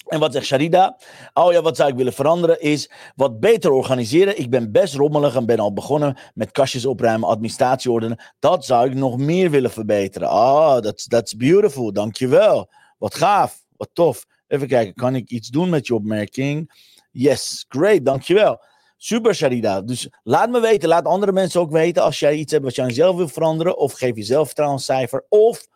En 0.06 0.20
wat 0.20 0.32
zegt 0.32 0.46
Sharida? 0.46 0.98
Oh 1.34 1.52
ja, 1.52 1.62
wat 1.62 1.76
zou 1.76 1.90
ik 1.90 1.96
willen 1.96 2.12
veranderen 2.12 2.60
is 2.60 2.90
wat 3.14 3.40
beter 3.40 3.70
organiseren. 3.70 4.38
Ik 4.38 4.50
ben 4.50 4.72
best 4.72 4.94
rommelig 4.94 5.34
en 5.34 5.46
ben 5.46 5.58
al 5.58 5.72
begonnen 5.72 6.18
met 6.34 6.50
kastjes 6.50 6.86
opruimen, 6.86 7.28
administratie 7.28 7.90
ordenen. 7.90 8.22
Dat 8.38 8.64
zou 8.64 8.88
ik 8.88 8.94
nog 8.94 9.18
meer 9.18 9.50
willen 9.50 9.70
verbeteren. 9.70 10.28
Ah, 10.28 10.54
oh, 10.54 10.76
that's, 10.76 11.06
that's 11.06 11.36
beautiful. 11.36 11.92
Dankjewel. 11.92 12.70
Wat 12.98 13.14
gaaf. 13.14 13.66
Wat 13.76 13.90
tof. 13.92 14.26
Even 14.46 14.68
kijken, 14.68 14.94
kan 14.94 15.14
ik 15.14 15.30
iets 15.30 15.48
doen 15.48 15.68
met 15.68 15.86
je 15.86 15.94
opmerking? 15.94 16.72
Yes, 17.10 17.64
great. 17.68 18.04
Dankjewel. 18.04 18.60
Super, 18.96 19.34
Sharida. 19.34 19.80
Dus 19.82 20.08
laat 20.22 20.50
me 20.50 20.60
weten, 20.60 20.88
laat 20.88 21.04
andere 21.04 21.32
mensen 21.32 21.60
ook 21.60 21.70
weten 21.70 22.02
als 22.02 22.18
jij 22.18 22.34
iets 22.34 22.52
hebt 22.52 22.64
wat 22.64 22.74
je 22.74 22.82
aan 22.82 22.88
jezelf 22.88 23.16
wil 23.16 23.28
veranderen. 23.28 23.78
Of 23.78 23.92
geef 23.92 24.16
jezelf 24.16 24.46
vertrouwen 24.46 24.80
cijfer. 24.80 25.26
Of 25.28 25.66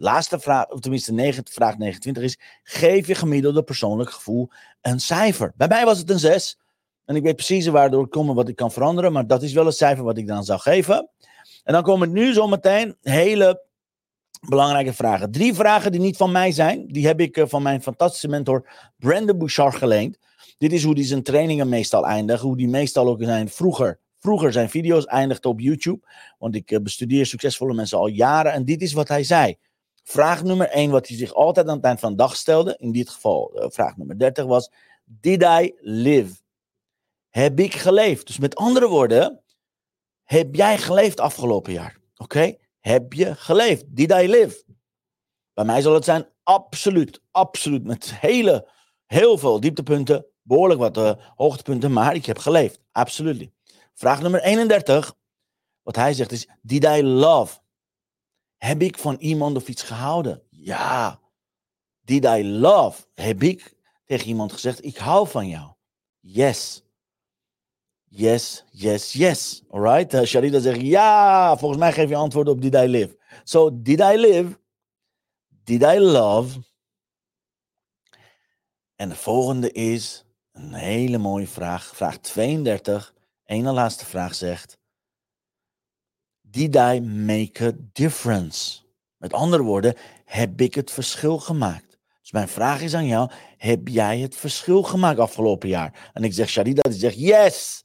laatste 0.00 0.40
vraag, 0.40 0.68
of 0.68 0.80
tenminste 0.80 1.42
vraag 1.44 1.78
29 1.78 2.22
is: 2.22 2.38
geef 2.62 3.06
je 3.06 3.14
gemiddelde 3.14 3.62
persoonlijk 3.62 4.10
gevoel 4.10 4.50
een 4.80 5.00
cijfer? 5.00 5.52
Bij 5.56 5.68
mij 5.68 5.84
was 5.84 5.98
het 5.98 6.10
een 6.10 6.18
6. 6.18 6.58
En 7.04 7.16
ik 7.16 7.22
weet 7.22 7.36
precies 7.36 7.66
waardoor 7.66 8.04
ik 8.04 8.10
kom 8.10 8.34
wat 8.34 8.48
ik 8.48 8.56
kan 8.56 8.72
veranderen, 8.72 9.12
maar 9.12 9.26
dat 9.26 9.42
is 9.42 9.52
wel 9.52 9.66
een 9.66 9.72
cijfer 9.72 10.04
wat 10.04 10.18
ik 10.18 10.26
dan 10.26 10.44
zou 10.44 10.60
geven. 10.60 11.10
En 11.64 11.72
dan 11.72 11.82
komen 11.82 12.12
nu 12.12 12.32
zometeen 12.32 12.96
hele 13.02 13.62
belangrijke 14.48 14.92
vragen. 14.92 15.30
Drie 15.30 15.54
vragen 15.54 15.92
die 15.92 16.00
niet 16.00 16.16
van 16.16 16.32
mij 16.32 16.52
zijn. 16.52 16.86
Die 16.86 17.06
heb 17.06 17.20
ik 17.20 17.36
eh, 17.36 17.44
van 17.46 17.62
mijn 17.62 17.82
fantastische 17.82 18.28
mentor 18.28 18.68
Brandon 18.98 19.38
Bouchard 19.38 19.74
geleend. 19.74 20.18
Dit 20.58 20.72
is 20.72 20.84
hoe 20.84 20.94
hij 20.94 21.04
zijn 21.04 21.22
trainingen 21.22 21.68
meestal 21.68 22.06
eindigt. 22.06 22.42
Hoe 22.42 22.56
die 22.56 22.68
meestal 22.68 23.08
ook 23.08 23.22
zijn 23.22 23.48
vroeger 23.48 23.98
vroeger 24.20 24.52
zijn 24.52 24.70
video's 24.70 25.04
eindigde 25.04 25.48
op 25.48 25.60
YouTube. 25.60 26.06
Want 26.38 26.54
ik 26.54 26.70
eh, 26.70 26.80
bestudeer 26.80 27.26
succesvolle 27.26 27.74
mensen 27.74 27.98
al 27.98 28.06
jaren. 28.06 28.52
En 28.52 28.64
dit 28.64 28.82
is 28.82 28.92
wat 28.92 29.08
hij 29.08 29.24
zei. 29.24 29.56
Vraag 30.02 30.42
nummer 30.42 30.68
1, 30.68 30.90
wat 30.90 31.08
hij 31.08 31.16
zich 31.16 31.34
altijd 31.34 31.68
aan 31.68 31.76
het 31.76 31.84
eind 31.84 32.00
van 32.00 32.10
de 32.10 32.16
dag 32.16 32.36
stelde, 32.36 32.76
in 32.78 32.92
dit 32.92 33.10
geval 33.10 33.52
uh, 33.54 33.64
vraag 33.68 33.96
nummer 33.96 34.18
30 34.18 34.44
was: 34.44 34.70
Did 35.04 35.42
I 35.42 35.72
live? 35.80 36.34
Heb 37.28 37.60
ik 37.60 37.74
geleefd? 37.74 38.26
Dus 38.26 38.38
met 38.38 38.56
andere 38.56 38.88
woorden, 38.88 39.42
heb 40.22 40.54
jij 40.54 40.78
geleefd 40.78 41.20
afgelopen 41.20 41.72
jaar? 41.72 41.98
Oké? 42.16 42.56
Heb 42.80 43.12
je 43.12 43.34
geleefd? 43.34 43.84
Did 43.86 44.12
I 44.12 44.28
live? 44.28 44.64
Bij 45.54 45.64
mij 45.64 45.80
zal 45.80 45.94
het 45.94 46.04
zijn 46.04 46.28
absoluut, 46.42 47.20
absoluut 47.30 47.84
met 47.84 48.14
hele, 48.14 48.68
heel 49.06 49.38
veel 49.38 49.60
dieptepunten, 49.60 50.26
behoorlijk 50.42 50.80
wat 50.80 50.96
uh, 50.96 51.12
hoogtepunten, 51.34 51.92
maar 51.92 52.14
ik 52.14 52.26
heb 52.26 52.38
geleefd. 52.38 52.80
Absoluut. 52.92 53.50
Vraag 53.94 54.22
nummer 54.22 54.42
31, 54.42 55.14
wat 55.82 55.96
hij 55.96 56.12
zegt 56.12 56.32
is: 56.32 56.48
Did 56.62 56.84
I 56.84 57.02
love? 57.02 57.59
Heb 58.60 58.82
ik 58.82 58.98
van 58.98 59.16
iemand 59.18 59.56
of 59.56 59.68
iets 59.68 59.82
gehouden? 59.82 60.42
Ja. 60.50 61.20
Did 62.00 62.24
I 62.24 62.44
love? 62.44 63.02
Heb 63.14 63.42
ik 63.42 63.74
tegen 64.04 64.26
iemand 64.28 64.52
gezegd, 64.52 64.84
ik 64.84 64.96
hou 64.96 65.28
van 65.28 65.48
jou? 65.48 65.72
Yes. 66.20 66.82
Yes, 68.04 68.64
yes, 68.70 69.12
yes. 69.12 69.62
Alright? 69.70 70.14
Uh, 70.14 70.22
Sharida 70.22 70.58
zegt, 70.60 70.80
ja, 70.80 71.56
volgens 71.56 71.80
mij 71.80 71.92
geef 71.92 72.08
je 72.08 72.16
antwoord 72.16 72.48
op 72.48 72.60
did 72.60 72.74
I 72.74 72.86
live. 72.86 73.18
So, 73.44 73.82
did 73.82 74.00
I 74.00 74.16
live? 74.16 74.58
Did 75.64 75.82
I 75.82 75.98
love? 75.98 76.60
En 78.96 79.08
de 79.08 79.16
volgende 79.16 79.72
is 79.72 80.24
een 80.52 80.72
hele 80.74 81.18
mooie 81.18 81.48
vraag. 81.48 81.96
Vraag 81.96 82.18
32. 82.18 83.14
Ene 83.44 83.72
laatste 83.72 84.04
vraag 84.04 84.34
zegt, 84.34 84.78
Did 86.50 86.76
I 86.76 87.00
make 87.00 87.64
a 87.64 87.72
difference? 87.92 88.80
Met 89.16 89.32
andere 89.32 89.62
woorden, 89.62 89.94
heb 90.24 90.60
ik 90.60 90.74
het 90.74 90.90
verschil 90.90 91.38
gemaakt? 91.38 91.98
Dus 92.20 92.32
mijn 92.32 92.48
vraag 92.48 92.80
is 92.80 92.94
aan 92.94 93.06
jou, 93.06 93.30
heb 93.56 93.88
jij 93.88 94.18
het 94.18 94.36
verschil 94.36 94.82
gemaakt 94.82 95.18
afgelopen 95.18 95.68
jaar? 95.68 96.10
En 96.12 96.24
ik 96.24 96.32
zeg 96.32 96.48
Sharida, 96.48 96.82
die 96.90 96.98
zegt 96.98 97.18
yes. 97.18 97.82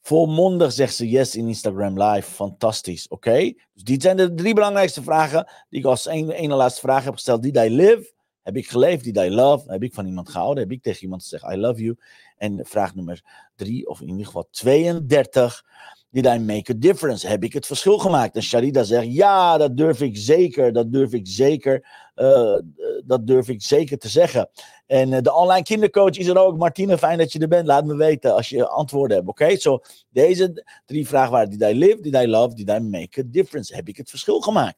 Volmondig 0.00 0.72
zegt 0.72 0.94
ze 0.94 1.08
yes 1.08 1.36
in 1.36 1.48
Instagram 1.48 2.02
Live. 2.02 2.30
Fantastisch, 2.30 3.08
oké? 3.08 3.52
Dus 3.72 3.82
dit 3.82 4.02
zijn 4.02 4.16
de 4.16 4.34
drie 4.34 4.54
belangrijkste 4.54 5.02
vragen 5.02 5.50
die 5.68 5.80
ik 5.80 5.86
als 5.86 6.06
ene, 6.06 6.54
laatste 6.54 6.80
vraag 6.80 7.04
heb 7.04 7.14
gesteld. 7.14 7.42
Did 7.42 7.56
I 7.56 7.70
live? 7.70 8.12
Heb 8.42 8.56
ik 8.56 8.68
geleefd? 8.68 9.04
Did 9.04 9.16
I 9.16 9.30
love? 9.30 9.72
Heb 9.72 9.82
ik 9.82 9.94
van 9.94 10.06
iemand 10.06 10.28
gehouden? 10.28 10.62
Heb 10.62 10.72
ik 10.72 10.82
tegen 10.82 11.02
iemand 11.02 11.22
gezegd 11.22 11.52
I 11.52 11.56
love 11.56 11.82
you? 11.82 11.96
En 12.36 12.66
vraag 12.66 12.94
nummer 12.94 13.48
drie, 13.56 13.88
of 13.88 14.00
in 14.00 14.08
ieder 14.08 14.26
geval 14.26 14.48
32. 14.50 15.64
Did 16.12 16.26
I 16.26 16.38
make 16.38 16.70
a 16.70 16.74
difference? 16.76 17.28
Heb 17.28 17.44
ik 17.44 17.52
het 17.52 17.66
verschil 17.66 17.98
gemaakt? 17.98 18.36
En 18.36 18.42
Sharida 18.42 18.82
zegt, 18.82 19.12
ja, 19.12 19.58
dat 19.58 19.76
durf 19.76 20.00
ik 20.00 20.16
zeker, 20.16 20.72
dat 20.72 20.92
durf 20.92 21.12
ik 21.12 21.26
zeker, 21.26 21.86
uh, 22.16 22.58
dat 23.04 23.26
durf 23.26 23.48
ik 23.48 23.62
zeker 23.62 23.98
te 23.98 24.08
zeggen. 24.08 24.50
En 24.86 25.10
uh, 25.10 25.18
de 25.20 25.34
online 25.34 25.62
kindercoach 25.62 26.16
is 26.16 26.26
er 26.26 26.38
ook. 26.38 26.56
Martine, 26.56 26.98
fijn 26.98 27.18
dat 27.18 27.32
je 27.32 27.38
er 27.38 27.48
bent. 27.48 27.66
Laat 27.66 27.84
me 27.84 27.96
weten 27.96 28.34
als 28.34 28.48
je 28.48 28.68
antwoorden 28.68 29.16
hebt, 29.16 29.28
oké? 29.28 29.56
So, 29.56 29.80
deze 30.08 30.64
drie 30.84 31.06
vragen 31.06 31.32
waren, 31.32 31.50
did 31.50 31.60
I 31.62 31.78
live, 31.78 32.00
did 32.00 32.14
I 32.14 32.26
love, 32.26 32.54
did 32.54 32.68
I 32.68 32.78
make 32.78 33.20
a 33.20 33.24
difference? 33.26 33.74
Heb 33.74 33.88
ik 33.88 33.96
het 33.96 34.10
verschil 34.10 34.40
gemaakt? 34.40 34.76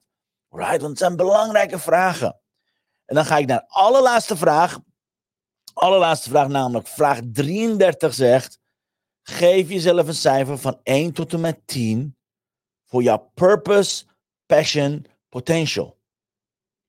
Right, 0.50 0.80
want 0.80 0.88
het 0.88 0.98
zijn 0.98 1.16
belangrijke 1.16 1.78
vragen. 1.78 2.40
En 3.04 3.14
dan 3.14 3.24
ga 3.24 3.38
ik 3.38 3.46
naar 3.46 3.64
allerlaatste 3.66 4.36
vraag. 4.36 4.78
Allerlaatste 5.72 6.28
vraag, 6.28 6.48
namelijk 6.48 6.86
vraag 6.86 7.20
33 7.32 8.14
zegt... 8.14 8.62
Geef 9.26 9.68
jezelf 9.68 10.06
een 10.06 10.14
cijfer 10.14 10.58
van 10.58 10.80
1 10.82 11.12
tot 11.12 11.32
en 11.32 11.40
met 11.40 11.60
10 11.64 12.16
voor 12.86 13.02
jouw 13.02 13.30
purpose, 13.34 14.04
passion, 14.46 15.06
potential. 15.28 15.98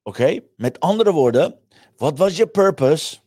Oké? 0.03 0.39
Met 0.55 0.79
andere 0.79 1.11
woorden, 1.11 1.59
wat 1.97 2.17
was 2.17 2.37
je 2.37 2.47
purpose? 2.47 3.17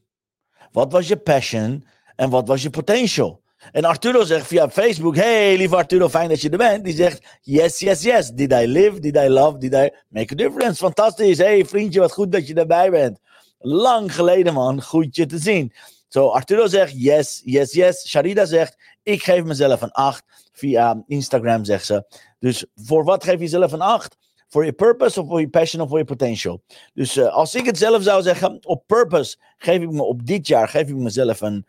Wat 0.72 0.92
was 0.92 1.08
je 1.08 1.16
passion? 1.16 1.86
En 2.16 2.30
wat 2.30 2.48
was 2.48 2.62
je 2.62 2.70
potential? 2.70 3.42
En 3.72 3.84
Arturo 3.84 4.24
zegt 4.24 4.46
via 4.46 4.70
Facebook: 4.70 5.16
Hey, 5.16 5.56
lieve 5.56 5.76
Arturo, 5.76 6.08
fijn 6.08 6.28
dat 6.28 6.40
je 6.40 6.50
er 6.50 6.58
bent. 6.58 6.84
Die 6.84 6.94
zegt: 6.94 7.38
Yes, 7.40 7.78
yes, 7.78 8.02
yes. 8.02 8.30
Did 8.30 8.52
I 8.52 8.66
live? 8.66 9.00
Did 9.00 9.16
I 9.16 9.28
love? 9.28 9.58
Did 9.58 9.74
I 9.74 9.90
make 10.08 10.32
a 10.32 10.36
difference? 10.36 10.76
Fantastisch. 10.76 11.38
Hey, 11.38 11.64
vriendje, 11.64 12.00
wat 12.00 12.12
goed 12.12 12.32
dat 12.32 12.46
je 12.46 12.54
erbij 12.54 12.90
bent. 12.90 13.18
Lang 13.58 14.14
geleden, 14.14 14.54
man. 14.54 14.82
Goed 14.82 15.16
je 15.16 15.26
te 15.26 15.38
zien. 15.38 15.72
Zo, 16.08 16.28
Arturo 16.28 16.66
zegt: 16.66 17.02
Yes, 17.02 17.42
yes, 17.44 17.72
yes. 17.72 18.08
Sharida 18.08 18.44
zegt: 18.44 18.76
Ik 19.02 19.22
geef 19.22 19.44
mezelf 19.44 19.80
een 19.80 19.90
8. 19.90 20.24
Via 20.52 21.02
Instagram 21.06 21.64
zegt 21.64 21.86
ze. 21.86 22.04
Dus 22.38 22.66
voor 22.74 23.04
wat 23.04 23.24
geef 23.24 23.34
je 23.34 23.40
jezelf 23.40 23.72
een 23.72 23.80
8? 23.80 24.16
Voor 24.48 24.64
je 24.64 24.72
purpose 24.72 25.20
of 25.20 25.28
voor 25.28 25.40
je 25.40 25.48
passion 25.48 25.82
of 25.82 25.88
voor 25.88 25.98
je 25.98 26.04
potential. 26.04 26.62
Dus 26.94 27.16
uh, 27.16 27.34
als 27.34 27.54
ik 27.54 27.66
het 27.66 27.78
zelf 27.78 28.02
zou 28.02 28.22
zeggen, 28.22 28.58
op 28.66 28.82
purpose 28.86 29.36
geef 29.56 29.82
ik 29.82 29.90
me 29.90 30.02
op 30.02 30.26
dit 30.26 30.46
jaar 30.46 30.68
geef 30.68 30.88
ik 30.88 30.96
mezelf 30.96 31.40
een 31.40 31.66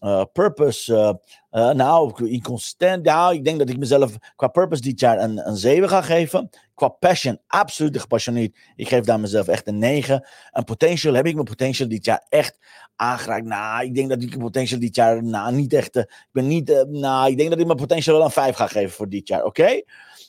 uh, 0.00 0.22
purpose. 0.32 1.18
Uh, 1.50 1.70
nou, 1.70 2.28
inconsistent. 2.28 3.06
Ja, 3.06 3.30
ik 3.30 3.44
denk 3.44 3.58
dat 3.58 3.68
ik 3.68 3.78
mezelf 3.78 4.16
qua 4.36 4.48
purpose 4.48 4.82
dit 4.82 5.00
jaar 5.00 5.18
een, 5.18 5.48
een 5.48 5.56
7 5.56 5.88
ga 5.88 6.02
geven. 6.02 6.50
Qua 6.74 6.88
passion, 6.88 7.38
absoluut 7.46 8.00
gepassioneerd. 8.00 8.56
Ik 8.76 8.88
geef 8.88 9.04
daar 9.04 9.20
mezelf 9.20 9.48
echt 9.48 9.66
een 9.66 9.78
9. 9.78 10.26
En 10.50 10.64
potential 10.64 11.14
heb 11.14 11.26
ik 11.26 11.34
mijn 11.34 11.46
potential 11.46 11.88
dit 11.88 12.04
jaar 12.04 12.24
echt 12.28 12.58
aangeraakt. 12.96 13.44
Nou, 13.44 13.84
ik 13.84 13.94
denk 13.94 14.08
dat 14.08 14.22
ik 14.22 14.28
mijn 14.28 14.40
potential 14.40 14.80
dit 14.80 14.94
jaar, 14.94 15.24
nou, 15.24 15.54
niet 15.54 15.72
echt. 15.72 15.96
ik 15.96 16.28
ben 16.32 16.46
niet, 16.46 16.86
nou, 16.88 17.30
ik 17.30 17.36
denk 17.36 17.50
dat 17.50 17.58
ik 17.58 17.66
mijn 17.66 17.78
potential 17.78 18.16
wel 18.16 18.24
een 18.24 18.30
5 18.30 18.56
ga 18.56 18.66
geven 18.66 18.90
voor 18.90 19.08
dit 19.08 19.28
jaar, 19.28 19.44
oké? 19.44 19.62
Okay? 19.62 19.84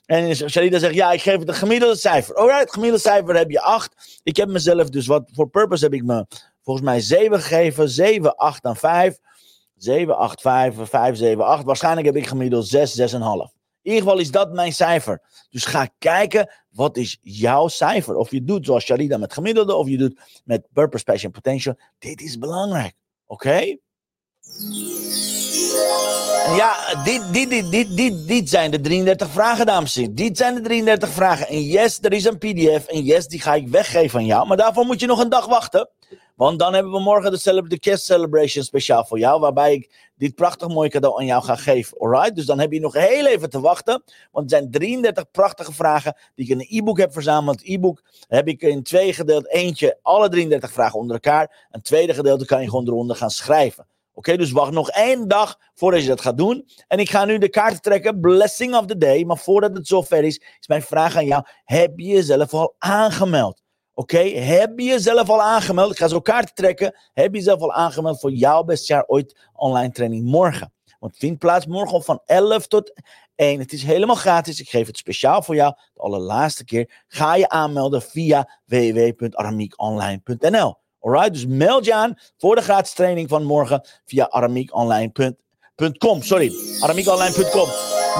En 0.07 0.35
Shalida 0.35 0.79
zegt, 0.79 0.93
ja, 0.93 1.11
ik 1.11 1.21
geef 1.21 1.39
het 1.39 1.47
een 1.47 1.53
gemiddelde 1.53 1.95
cijfer. 1.95 2.35
Alright, 2.35 2.73
gemiddelde 2.73 3.03
cijfer 3.03 3.35
heb 3.35 3.49
je 3.49 3.61
8. 3.61 4.19
Ik 4.23 4.37
heb 4.37 4.49
mezelf 4.49 4.89
dus 4.89 5.07
wat, 5.07 5.29
voor 5.33 5.49
purpose 5.49 5.83
heb 5.83 5.93
ik 5.93 6.03
me 6.03 6.25
volgens 6.63 6.85
mij 6.85 6.99
7 6.99 7.41
gegeven. 7.41 7.89
7, 7.89 8.35
8 8.35 8.63
en 8.63 8.75
5. 8.75 9.17
7, 9.77 10.17
8, 10.17 10.41
5, 10.41 10.75
5, 10.81 11.17
7, 11.17 11.45
8. 11.45 11.63
Waarschijnlijk 11.63 12.05
heb 12.05 12.15
ik 12.15 12.27
gemiddeld 12.27 12.67
6, 12.67 12.95
6,5. 12.99 13.55
In 13.81 13.93
ieder 13.93 14.07
geval 14.07 14.19
is 14.19 14.31
dat 14.31 14.53
mijn 14.53 14.73
cijfer. 14.73 15.21
Dus 15.49 15.65
ga 15.65 15.89
kijken, 15.97 16.53
wat 16.69 16.97
is 16.97 17.17
jouw 17.21 17.67
cijfer? 17.67 18.15
Of 18.15 18.31
je 18.31 18.43
doet 18.43 18.65
zoals 18.65 18.83
Sharida 18.83 19.17
met 19.17 19.33
gemiddelde, 19.33 19.75
of 19.75 19.87
je 19.87 19.97
doet 19.97 20.41
met 20.45 20.67
Purpose, 20.73 21.03
Passion, 21.03 21.31
Potential. 21.31 21.75
Dit 21.99 22.21
is 22.21 22.37
belangrijk. 22.37 22.93
Oké? 23.25 23.77
Ja, 26.55 27.03
dit, 27.03 27.33
dit, 27.33 27.49
dit, 27.49 27.71
dit, 27.71 27.97
dit, 27.97 28.27
dit 28.27 28.49
zijn 28.49 28.71
de 28.71 28.81
33 28.81 29.29
vragen, 29.29 29.65
dames 29.65 29.95
en 29.95 30.01
heren. 30.01 30.15
Dit 30.15 30.37
zijn 30.37 30.55
de 30.55 30.61
33 30.61 31.09
vragen. 31.09 31.47
En 31.47 31.61
yes, 31.61 31.99
er 32.01 32.13
is 32.13 32.25
een 32.25 32.37
PDF. 32.37 32.85
En 32.87 33.03
yes, 33.03 33.27
die 33.27 33.41
ga 33.41 33.55
ik 33.55 33.67
weggeven 33.67 34.19
aan 34.19 34.25
jou. 34.25 34.47
Maar 34.47 34.57
daarvoor 34.57 34.85
moet 34.85 34.99
je 34.99 35.05
nog 35.05 35.19
een 35.19 35.29
dag 35.29 35.45
wachten. 35.45 35.89
Want 36.37 36.59
dan 36.59 36.73
hebben 36.73 36.91
we 36.91 36.99
morgen 36.99 37.31
de, 37.69 37.79
Kerst 37.79 38.05
Celebration 38.05 38.63
speciaal 38.63 39.05
voor 39.05 39.19
jou. 39.19 39.39
Waarbij 39.39 39.73
ik 39.73 40.11
dit 40.15 40.35
prachtig 40.35 40.67
mooie 40.67 40.89
cadeau 40.89 41.19
aan 41.19 41.25
jou 41.25 41.43
ga 41.43 41.55
geven. 41.55 41.97
Alright? 41.97 42.35
Dus 42.35 42.45
dan 42.45 42.59
heb 42.59 42.71
je 42.71 42.79
nog 42.79 42.93
heel 42.93 43.25
even 43.25 43.49
te 43.49 43.59
wachten. 43.59 44.03
Want 44.31 44.51
er 44.51 44.57
zijn 44.57 44.71
33 44.71 45.31
prachtige 45.31 45.73
vragen 45.73 46.17
die 46.35 46.45
ik 46.45 46.51
in 46.51 46.59
een 46.59 46.79
e-book 46.79 46.97
heb 46.97 47.13
verzameld. 47.13 47.59
Het 47.59 47.69
e-book 47.69 48.03
heb 48.27 48.47
ik 48.47 48.61
in 48.61 48.83
twee 48.83 49.13
gedeeld. 49.13 49.47
Eentje, 49.47 49.99
alle 50.01 50.29
33 50.29 50.71
vragen 50.71 50.99
onder 50.99 51.15
elkaar. 51.15 51.67
Een 51.71 51.81
tweede 51.81 52.13
gedeelte 52.13 52.45
kan 52.45 52.61
je 52.61 52.69
gewoon 52.69 52.87
eronder 52.87 53.15
gaan 53.15 53.31
schrijven. 53.31 53.87
Oké, 54.13 54.37
dus 54.37 54.51
wacht 54.51 54.71
nog 54.71 54.89
één 54.89 55.27
dag 55.27 55.59
voordat 55.73 56.01
je 56.01 56.07
dat 56.07 56.21
gaat 56.21 56.37
doen. 56.37 56.67
En 56.87 56.99
ik 56.99 57.09
ga 57.09 57.25
nu 57.25 57.37
de 57.37 57.49
kaarten 57.49 57.81
trekken, 57.81 58.19
blessing 58.19 58.75
of 58.75 58.85
the 58.85 58.97
day. 58.97 59.23
Maar 59.23 59.37
voordat 59.37 59.75
het 59.75 59.87
zover 59.87 60.23
is, 60.23 60.41
is 60.59 60.67
mijn 60.67 60.81
vraag 60.81 61.15
aan 61.15 61.25
jou. 61.25 61.43
Heb 61.63 61.99
je 61.99 62.07
jezelf 62.07 62.53
al 62.53 62.75
aangemeld? 62.77 63.65
Oké, 63.99 64.19
heb 64.39 64.79
je 64.79 64.85
jezelf 64.85 65.29
al 65.29 65.41
aangemeld? 65.41 65.91
Ik 65.91 65.97
ga 65.97 66.07
zo 66.07 66.19
kaarten 66.19 66.55
trekken. 66.55 66.95
Heb 67.13 67.31
je 67.31 67.37
jezelf 67.37 67.61
al 67.61 67.73
aangemeld 67.73 68.19
voor 68.19 68.31
jouw 68.31 68.63
best 68.63 68.87
jaar 68.87 69.03
ooit 69.07 69.35
online 69.53 69.91
training 69.91 70.23
morgen? 70.23 70.73
Want 70.99 71.17
vindt 71.17 71.39
plaats 71.39 71.65
morgen 71.65 72.03
van 72.03 72.21
11 72.25 72.67
tot 72.67 72.93
1. 73.35 73.59
Het 73.59 73.73
is 73.73 73.83
helemaal 73.83 74.15
gratis. 74.15 74.59
Ik 74.59 74.69
geef 74.69 74.87
het 74.87 74.97
speciaal 74.97 75.41
voor 75.41 75.55
jou. 75.55 75.73
De 75.93 76.01
allerlaatste 76.01 76.65
keer. 76.65 77.03
Ga 77.07 77.35
je 77.35 77.49
aanmelden 77.49 78.01
via 78.01 78.49
www.aramiekonline.nl. 78.65 80.75
Alright, 80.99 81.33
dus 81.33 81.45
meld 81.45 81.85
je 81.85 81.93
aan 81.93 82.13
voor 82.37 82.55
de 82.55 82.61
gratis 82.61 82.93
training 82.93 83.29
van 83.29 83.43
morgen 83.43 83.87
via 84.05 84.29
aramiekonline.com. 84.29 86.21
Sorry, 86.21 86.51
aramiekonline.com 86.81 87.69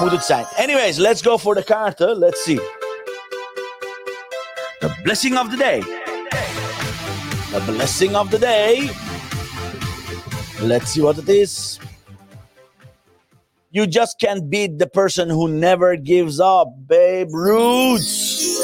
moet 0.00 0.10
het 0.10 0.24
zijn. 0.24 0.44
Anyways, 0.56 0.96
let's 0.96 1.22
go 1.22 1.38
for 1.38 1.54
the 1.54 1.64
kaarten. 1.64 2.18
Let's 2.18 2.42
see. 2.42 2.77
The 4.80 4.94
blessing 5.02 5.36
of 5.36 5.50
the 5.50 5.56
day. 5.56 5.80
The 7.50 7.60
blessing 7.66 8.14
of 8.14 8.30
the 8.30 8.38
day. 8.38 8.88
Let's 10.62 10.92
see 10.92 11.02
what 11.02 11.18
it 11.18 11.28
is. 11.28 11.80
You 13.70 13.88
just 13.88 14.20
can't 14.20 14.48
beat 14.48 14.78
the 14.78 14.86
person 14.86 15.28
who 15.28 15.48
never 15.48 15.96
gives 15.96 16.38
up, 16.38 16.68
babe. 16.86 17.28
Roots. 17.32 18.56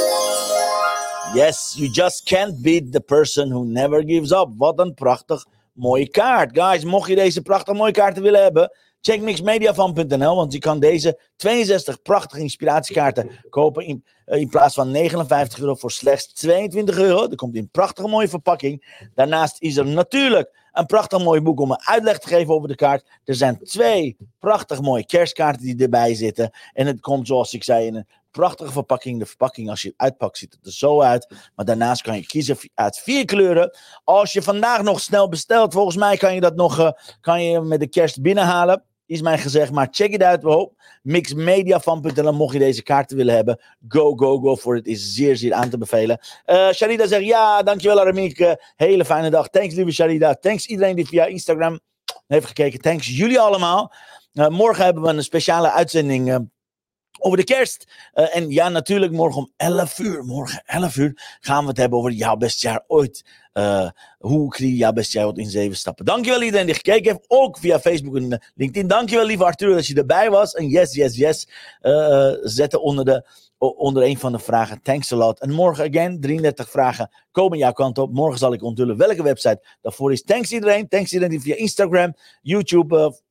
Yes, 1.34 1.74
you 1.76 1.90
just 1.90 2.26
can't 2.26 2.62
beat 2.62 2.92
the 2.92 3.00
person 3.00 3.50
who 3.50 3.64
never 3.64 4.04
gives 4.04 4.30
up. 4.30 4.50
Wat 4.56 4.78
een 4.78 4.94
prachtig 4.94 5.44
mooie 5.72 6.08
kaart. 6.08 6.50
Guys, 6.58 6.84
mocht 6.84 7.08
je 7.08 7.14
deze 7.14 7.42
prachtig 7.42 7.74
mooie 7.74 7.92
kaarten 7.92 8.22
willen 8.22 8.42
hebben, 8.42 8.70
check 9.04 9.20
mixmediafan.nl, 9.20 10.36
want 10.36 10.52
je 10.52 10.58
kan 10.58 10.80
deze 10.80 11.20
62 11.36 12.02
prachtige 12.02 12.42
inspiratiekaarten 12.42 13.30
kopen 13.50 13.86
in, 13.86 14.04
uh, 14.26 14.40
in 14.40 14.48
plaats 14.48 14.74
van 14.74 14.90
59 14.90 15.58
euro 15.58 15.74
voor 15.74 15.90
slechts 15.90 16.32
22 16.32 16.98
euro. 16.98 17.28
Dat 17.28 17.36
komt 17.36 17.54
in 17.54 17.62
een 17.62 17.68
prachtige 17.68 18.08
mooie 18.08 18.28
verpakking. 18.28 19.08
Daarnaast 19.14 19.56
is 19.58 19.76
er 19.76 19.86
natuurlijk 19.86 20.68
een 20.72 20.86
prachtig 20.86 21.22
mooi 21.22 21.40
boek 21.40 21.60
om 21.60 21.70
een 21.70 21.86
uitleg 21.86 22.18
te 22.18 22.28
geven 22.28 22.54
over 22.54 22.68
de 22.68 22.74
kaart. 22.74 23.06
Er 23.24 23.34
zijn 23.34 23.58
twee 23.64 24.16
prachtig 24.38 24.80
mooie 24.80 25.06
kerstkaarten 25.06 25.62
die 25.62 25.82
erbij 25.82 26.14
zitten. 26.14 26.50
En 26.72 26.86
het 26.86 27.00
komt, 27.00 27.26
zoals 27.26 27.54
ik 27.54 27.64
zei, 27.64 27.86
in 27.86 27.94
een 27.94 28.06
prachtige 28.30 28.72
verpakking. 28.72 29.18
De 29.18 29.26
verpakking, 29.26 29.70
als 29.70 29.82
je 29.82 29.88
het 29.88 29.96
uitpakt, 29.96 30.38
ziet 30.38 30.52
het 30.52 30.66
er 30.66 30.72
zo 30.72 31.00
uit. 31.00 31.34
Maar 31.54 31.64
daarnaast 31.64 32.02
kan 32.02 32.16
je 32.16 32.26
kiezen 32.26 32.56
uit 32.74 32.98
vier 32.98 33.24
kleuren. 33.24 33.76
Als 34.04 34.32
je 34.32 34.42
vandaag 34.42 34.82
nog 34.82 35.00
snel 35.00 35.28
bestelt, 35.28 35.72
volgens 35.72 35.96
mij 35.96 36.16
kan 36.16 36.34
je 36.34 36.40
dat 36.40 36.56
nog 36.56 36.78
uh, 36.78 36.90
kan 37.20 37.42
je 37.44 37.60
met 37.60 37.80
de 37.80 37.88
kerst 37.88 38.22
binnenhalen. 38.22 38.82
Is 39.06 39.22
mij 39.22 39.38
gezegd, 39.38 39.72
maar 39.72 39.88
check 39.90 40.12
it 40.12 40.22
out. 40.22 40.44
Oh, 40.44 40.72
mixmediafan.nl 41.02 42.32
mocht 42.32 42.52
je 42.52 42.58
deze 42.58 42.82
kaarten 42.82 43.16
willen 43.16 43.34
hebben. 43.34 43.60
Go, 43.88 44.14
go, 44.14 44.38
go 44.38 44.56
voor 44.56 44.74
het 44.74 44.86
is 44.86 45.14
zeer, 45.14 45.36
zeer 45.36 45.52
aan 45.52 45.70
te 45.70 45.78
bevelen. 45.78 46.20
Uh, 46.46 46.70
Sharida 46.70 47.06
zegt, 47.06 47.24
ja, 47.24 47.62
dankjewel 47.62 48.00
Aramiek. 48.00 48.56
hele 48.76 49.04
fijne 49.04 49.30
dag. 49.30 49.48
Thanks 49.48 49.74
lieve 49.74 49.90
Sharida. 49.90 50.34
Thanks 50.34 50.66
iedereen 50.66 50.96
die 50.96 51.06
via 51.06 51.24
Instagram 51.24 51.80
heeft 52.26 52.46
gekeken. 52.46 52.80
Thanks 52.80 53.16
jullie 53.16 53.40
allemaal. 53.40 53.92
Uh, 54.32 54.48
morgen 54.48 54.84
hebben 54.84 55.02
we 55.02 55.08
een 55.08 55.22
speciale 55.22 55.70
uitzending 55.70 56.28
uh, 56.28 56.36
over 57.18 57.38
de 57.38 57.44
kerst. 57.44 57.92
En 58.12 58.50
ja, 58.50 58.68
natuurlijk 58.68 59.12
morgen 59.12 59.40
om 59.40 59.52
11 59.56 59.98
uur. 59.98 60.24
Morgen 60.24 60.62
11 60.66 60.96
uur 60.96 61.38
gaan 61.40 61.62
we 61.62 61.68
het 61.68 61.76
hebben 61.76 61.98
over 61.98 62.10
jouw 62.10 62.36
best 62.36 62.62
jaar 62.62 62.84
ooit. 62.86 63.24
Uh, 63.54 63.90
hoe 64.18 64.48
kreeg 64.48 64.78
je 64.78 64.92
best 64.92 65.12
jaar 65.12 65.26
ooit 65.26 65.38
in 65.38 65.50
zeven 65.50 65.76
stappen. 65.76 66.04
Dankjewel 66.04 66.42
iedereen 66.42 66.66
die 66.66 66.74
gekeken 66.74 67.12
heeft. 67.12 67.24
Ook 67.28 67.58
via 67.58 67.80
Facebook 67.80 68.16
en 68.16 68.42
LinkedIn. 68.54 68.88
Dankjewel 68.88 69.26
lieve 69.26 69.44
Arthur 69.44 69.74
dat 69.74 69.86
je 69.86 69.94
erbij 69.94 70.30
was. 70.30 70.54
En 70.54 70.68
yes, 70.68 70.94
yes, 70.94 71.16
yes. 71.16 71.48
Uh, 71.82 72.32
zetten 72.42 72.82
onder, 72.82 73.04
de, 73.04 73.26
onder 73.58 74.02
een 74.02 74.18
van 74.18 74.32
de 74.32 74.38
vragen. 74.38 74.82
Thanks 74.82 75.12
a 75.12 75.16
lot. 75.16 75.40
En 75.40 75.50
morgen 75.50 75.88
again, 75.88 76.20
33 76.20 76.70
vragen 76.70 77.10
komen 77.30 77.58
jouw 77.58 77.72
kant 77.72 77.98
op. 77.98 78.12
Morgen 78.12 78.38
zal 78.38 78.52
ik 78.52 78.62
onthullen 78.62 78.96
welke 78.96 79.22
website 79.22 79.66
daarvoor 79.80 80.12
is. 80.12 80.22
Thanks 80.22 80.52
iedereen. 80.52 80.88
Thanks 80.88 81.12
iedereen 81.12 81.32
die 81.32 81.40
via 81.40 81.56
Instagram, 81.56 82.14
YouTube 82.42 83.22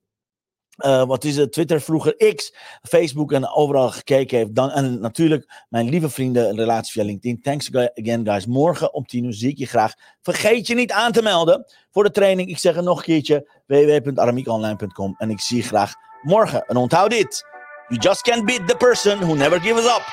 uh, 0.77 1.05
wat 1.05 1.23
is 1.23 1.37
het? 1.37 1.51
Twitter, 1.51 1.81
vroeger 1.81 2.33
X, 2.35 2.53
Facebook 2.81 3.31
en 3.31 3.49
overal 3.49 3.91
gekeken 3.91 4.37
heeft. 4.37 4.55
Dan, 4.55 4.71
en 4.71 4.99
natuurlijk 4.99 5.65
mijn 5.69 5.89
lieve 5.89 6.09
vrienden, 6.09 6.55
relatie 6.55 6.91
via 6.91 7.03
LinkedIn. 7.03 7.41
Thanks 7.41 7.69
again, 7.73 8.25
guys. 8.25 8.45
Morgen 8.45 8.93
om 8.93 9.05
10 9.05 9.23
uur 9.23 9.33
zie 9.33 9.49
ik 9.49 9.57
je 9.57 9.65
graag. 9.65 9.93
Vergeet 10.21 10.67
je 10.67 10.75
niet 10.75 10.91
aan 10.91 11.11
te 11.11 11.21
melden 11.21 11.65
voor 11.91 12.03
de 12.03 12.11
training. 12.11 12.49
Ik 12.49 12.57
zeg 12.57 12.75
het 12.75 12.85
nog 12.85 12.97
een 12.97 13.03
keertje: 13.03 13.49
www.aramiekonline.com. 13.65 15.15
En 15.17 15.29
ik 15.29 15.39
zie 15.39 15.57
je 15.57 15.63
graag 15.63 15.93
morgen. 16.21 16.65
En 16.65 16.75
onthoud 16.75 17.09
dit: 17.09 17.45
You 17.87 17.99
just 17.99 18.21
can't 18.21 18.45
beat 18.45 18.67
the 18.67 18.75
person 18.75 19.19
who 19.19 19.33
never 19.33 19.61
gives 19.61 19.85
up. 19.85 20.03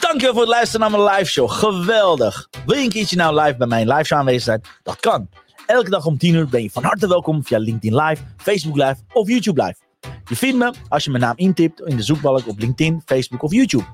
Dankjewel 0.00 0.32
voor 0.32 0.42
het 0.42 0.50
luisteren 0.50 0.90
naar 0.90 1.00
mijn 1.00 1.16
live 1.16 1.30
show. 1.30 1.50
Geweldig. 1.50 2.48
Wil 2.66 2.76
je 2.76 2.84
een 2.84 2.90
keertje 2.90 3.16
nou 3.16 3.40
live 3.40 3.56
bij 3.56 3.66
mijn 3.66 3.88
live 3.88 4.04
show 4.04 4.18
aanwezig 4.18 4.42
zijn? 4.42 4.62
Dat 4.82 5.00
kan. 5.00 5.28
Elke 5.68 5.90
dag 5.90 6.06
om 6.06 6.18
10 6.18 6.34
uur 6.34 6.48
ben 6.48 6.62
je 6.62 6.70
van 6.70 6.84
harte 6.84 7.08
welkom 7.08 7.44
via 7.44 7.58
LinkedIn 7.58 7.96
Live, 7.96 8.22
Facebook 8.36 8.76
Live 8.76 8.96
of 9.12 9.28
YouTube 9.28 9.62
Live. 9.62 9.76
Je 10.24 10.36
vindt 10.36 10.58
me 10.58 10.72
als 10.88 11.04
je 11.04 11.10
mijn 11.10 11.22
naam 11.22 11.36
intipt 11.36 11.80
in 11.80 11.96
de 11.96 12.02
zoekbalk 12.02 12.48
op 12.48 12.58
LinkedIn, 12.58 13.02
Facebook 13.04 13.42
of 13.42 13.52
YouTube. 13.52 13.84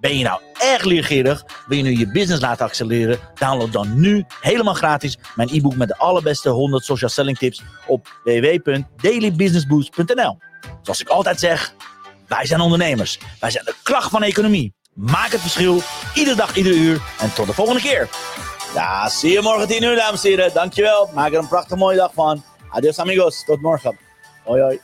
Ben 0.00 0.18
je 0.18 0.24
nou 0.24 0.40
erg 0.58 0.84
leergierig? 0.84 1.44
Wil 1.66 1.76
je 1.76 1.82
nu 1.82 1.98
je 1.98 2.10
business 2.10 2.42
laten 2.42 2.66
accelereren? 2.66 3.18
Download 3.34 3.72
dan 3.72 4.00
nu 4.00 4.24
helemaal 4.40 4.74
gratis 4.74 5.18
mijn 5.34 5.48
e-book 5.52 5.76
met 5.76 5.88
de 5.88 5.96
allerbeste 5.96 6.48
100 6.48 6.84
social 6.84 7.10
selling 7.10 7.38
tips 7.38 7.62
op 7.86 8.20
www.dailybusinessboost.nl. 8.24 10.38
Zoals 10.82 11.00
ik 11.00 11.08
altijd 11.08 11.40
zeg, 11.40 11.74
wij 12.26 12.46
zijn 12.46 12.60
ondernemers. 12.60 13.18
Wij 13.40 13.50
zijn 13.50 13.64
de 13.64 13.74
kracht 13.82 14.10
van 14.10 14.20
de 14.20 14.26
economie. 14.26 14.74
Maak 14.94 15.30
het 15.30 15.40
verschil, 15.40 15.82
iedere 16.14 16.36
dag, 16.36 16.56
iedere 16.56 16.76
uur. 16.76 17.00
En 17.18 17.34
tot 17.34 17.46
de 17.46 17.52
volgende 17.52 17.80
keer. 17.80 18.08
Ja, 18.74 19.08
zie 19.08 19.32
je 19.32 19.40
morgen 19.40 19.68
10 19.68 19.82
uur, 19.82 19.96
dames 19.96 20.24
en 20.24 20.30
heren. 20.30 20.54
Dankjewel. 20.54 21.10
Maak 21.14 21.32
er 21.32 21.38
een 21.38 21.48
prachtig 21.48 21.76
mooie 21.78 21.96
dag 21.96 22.12
van. 22.14 22.42
Adios, 22.70 22.98
amigos. 22.98 23.44
Tot 23.44 23.60
morgen. 23.60 23.98
Hoi, 24.44 24.62
hoi. 24.62 24.80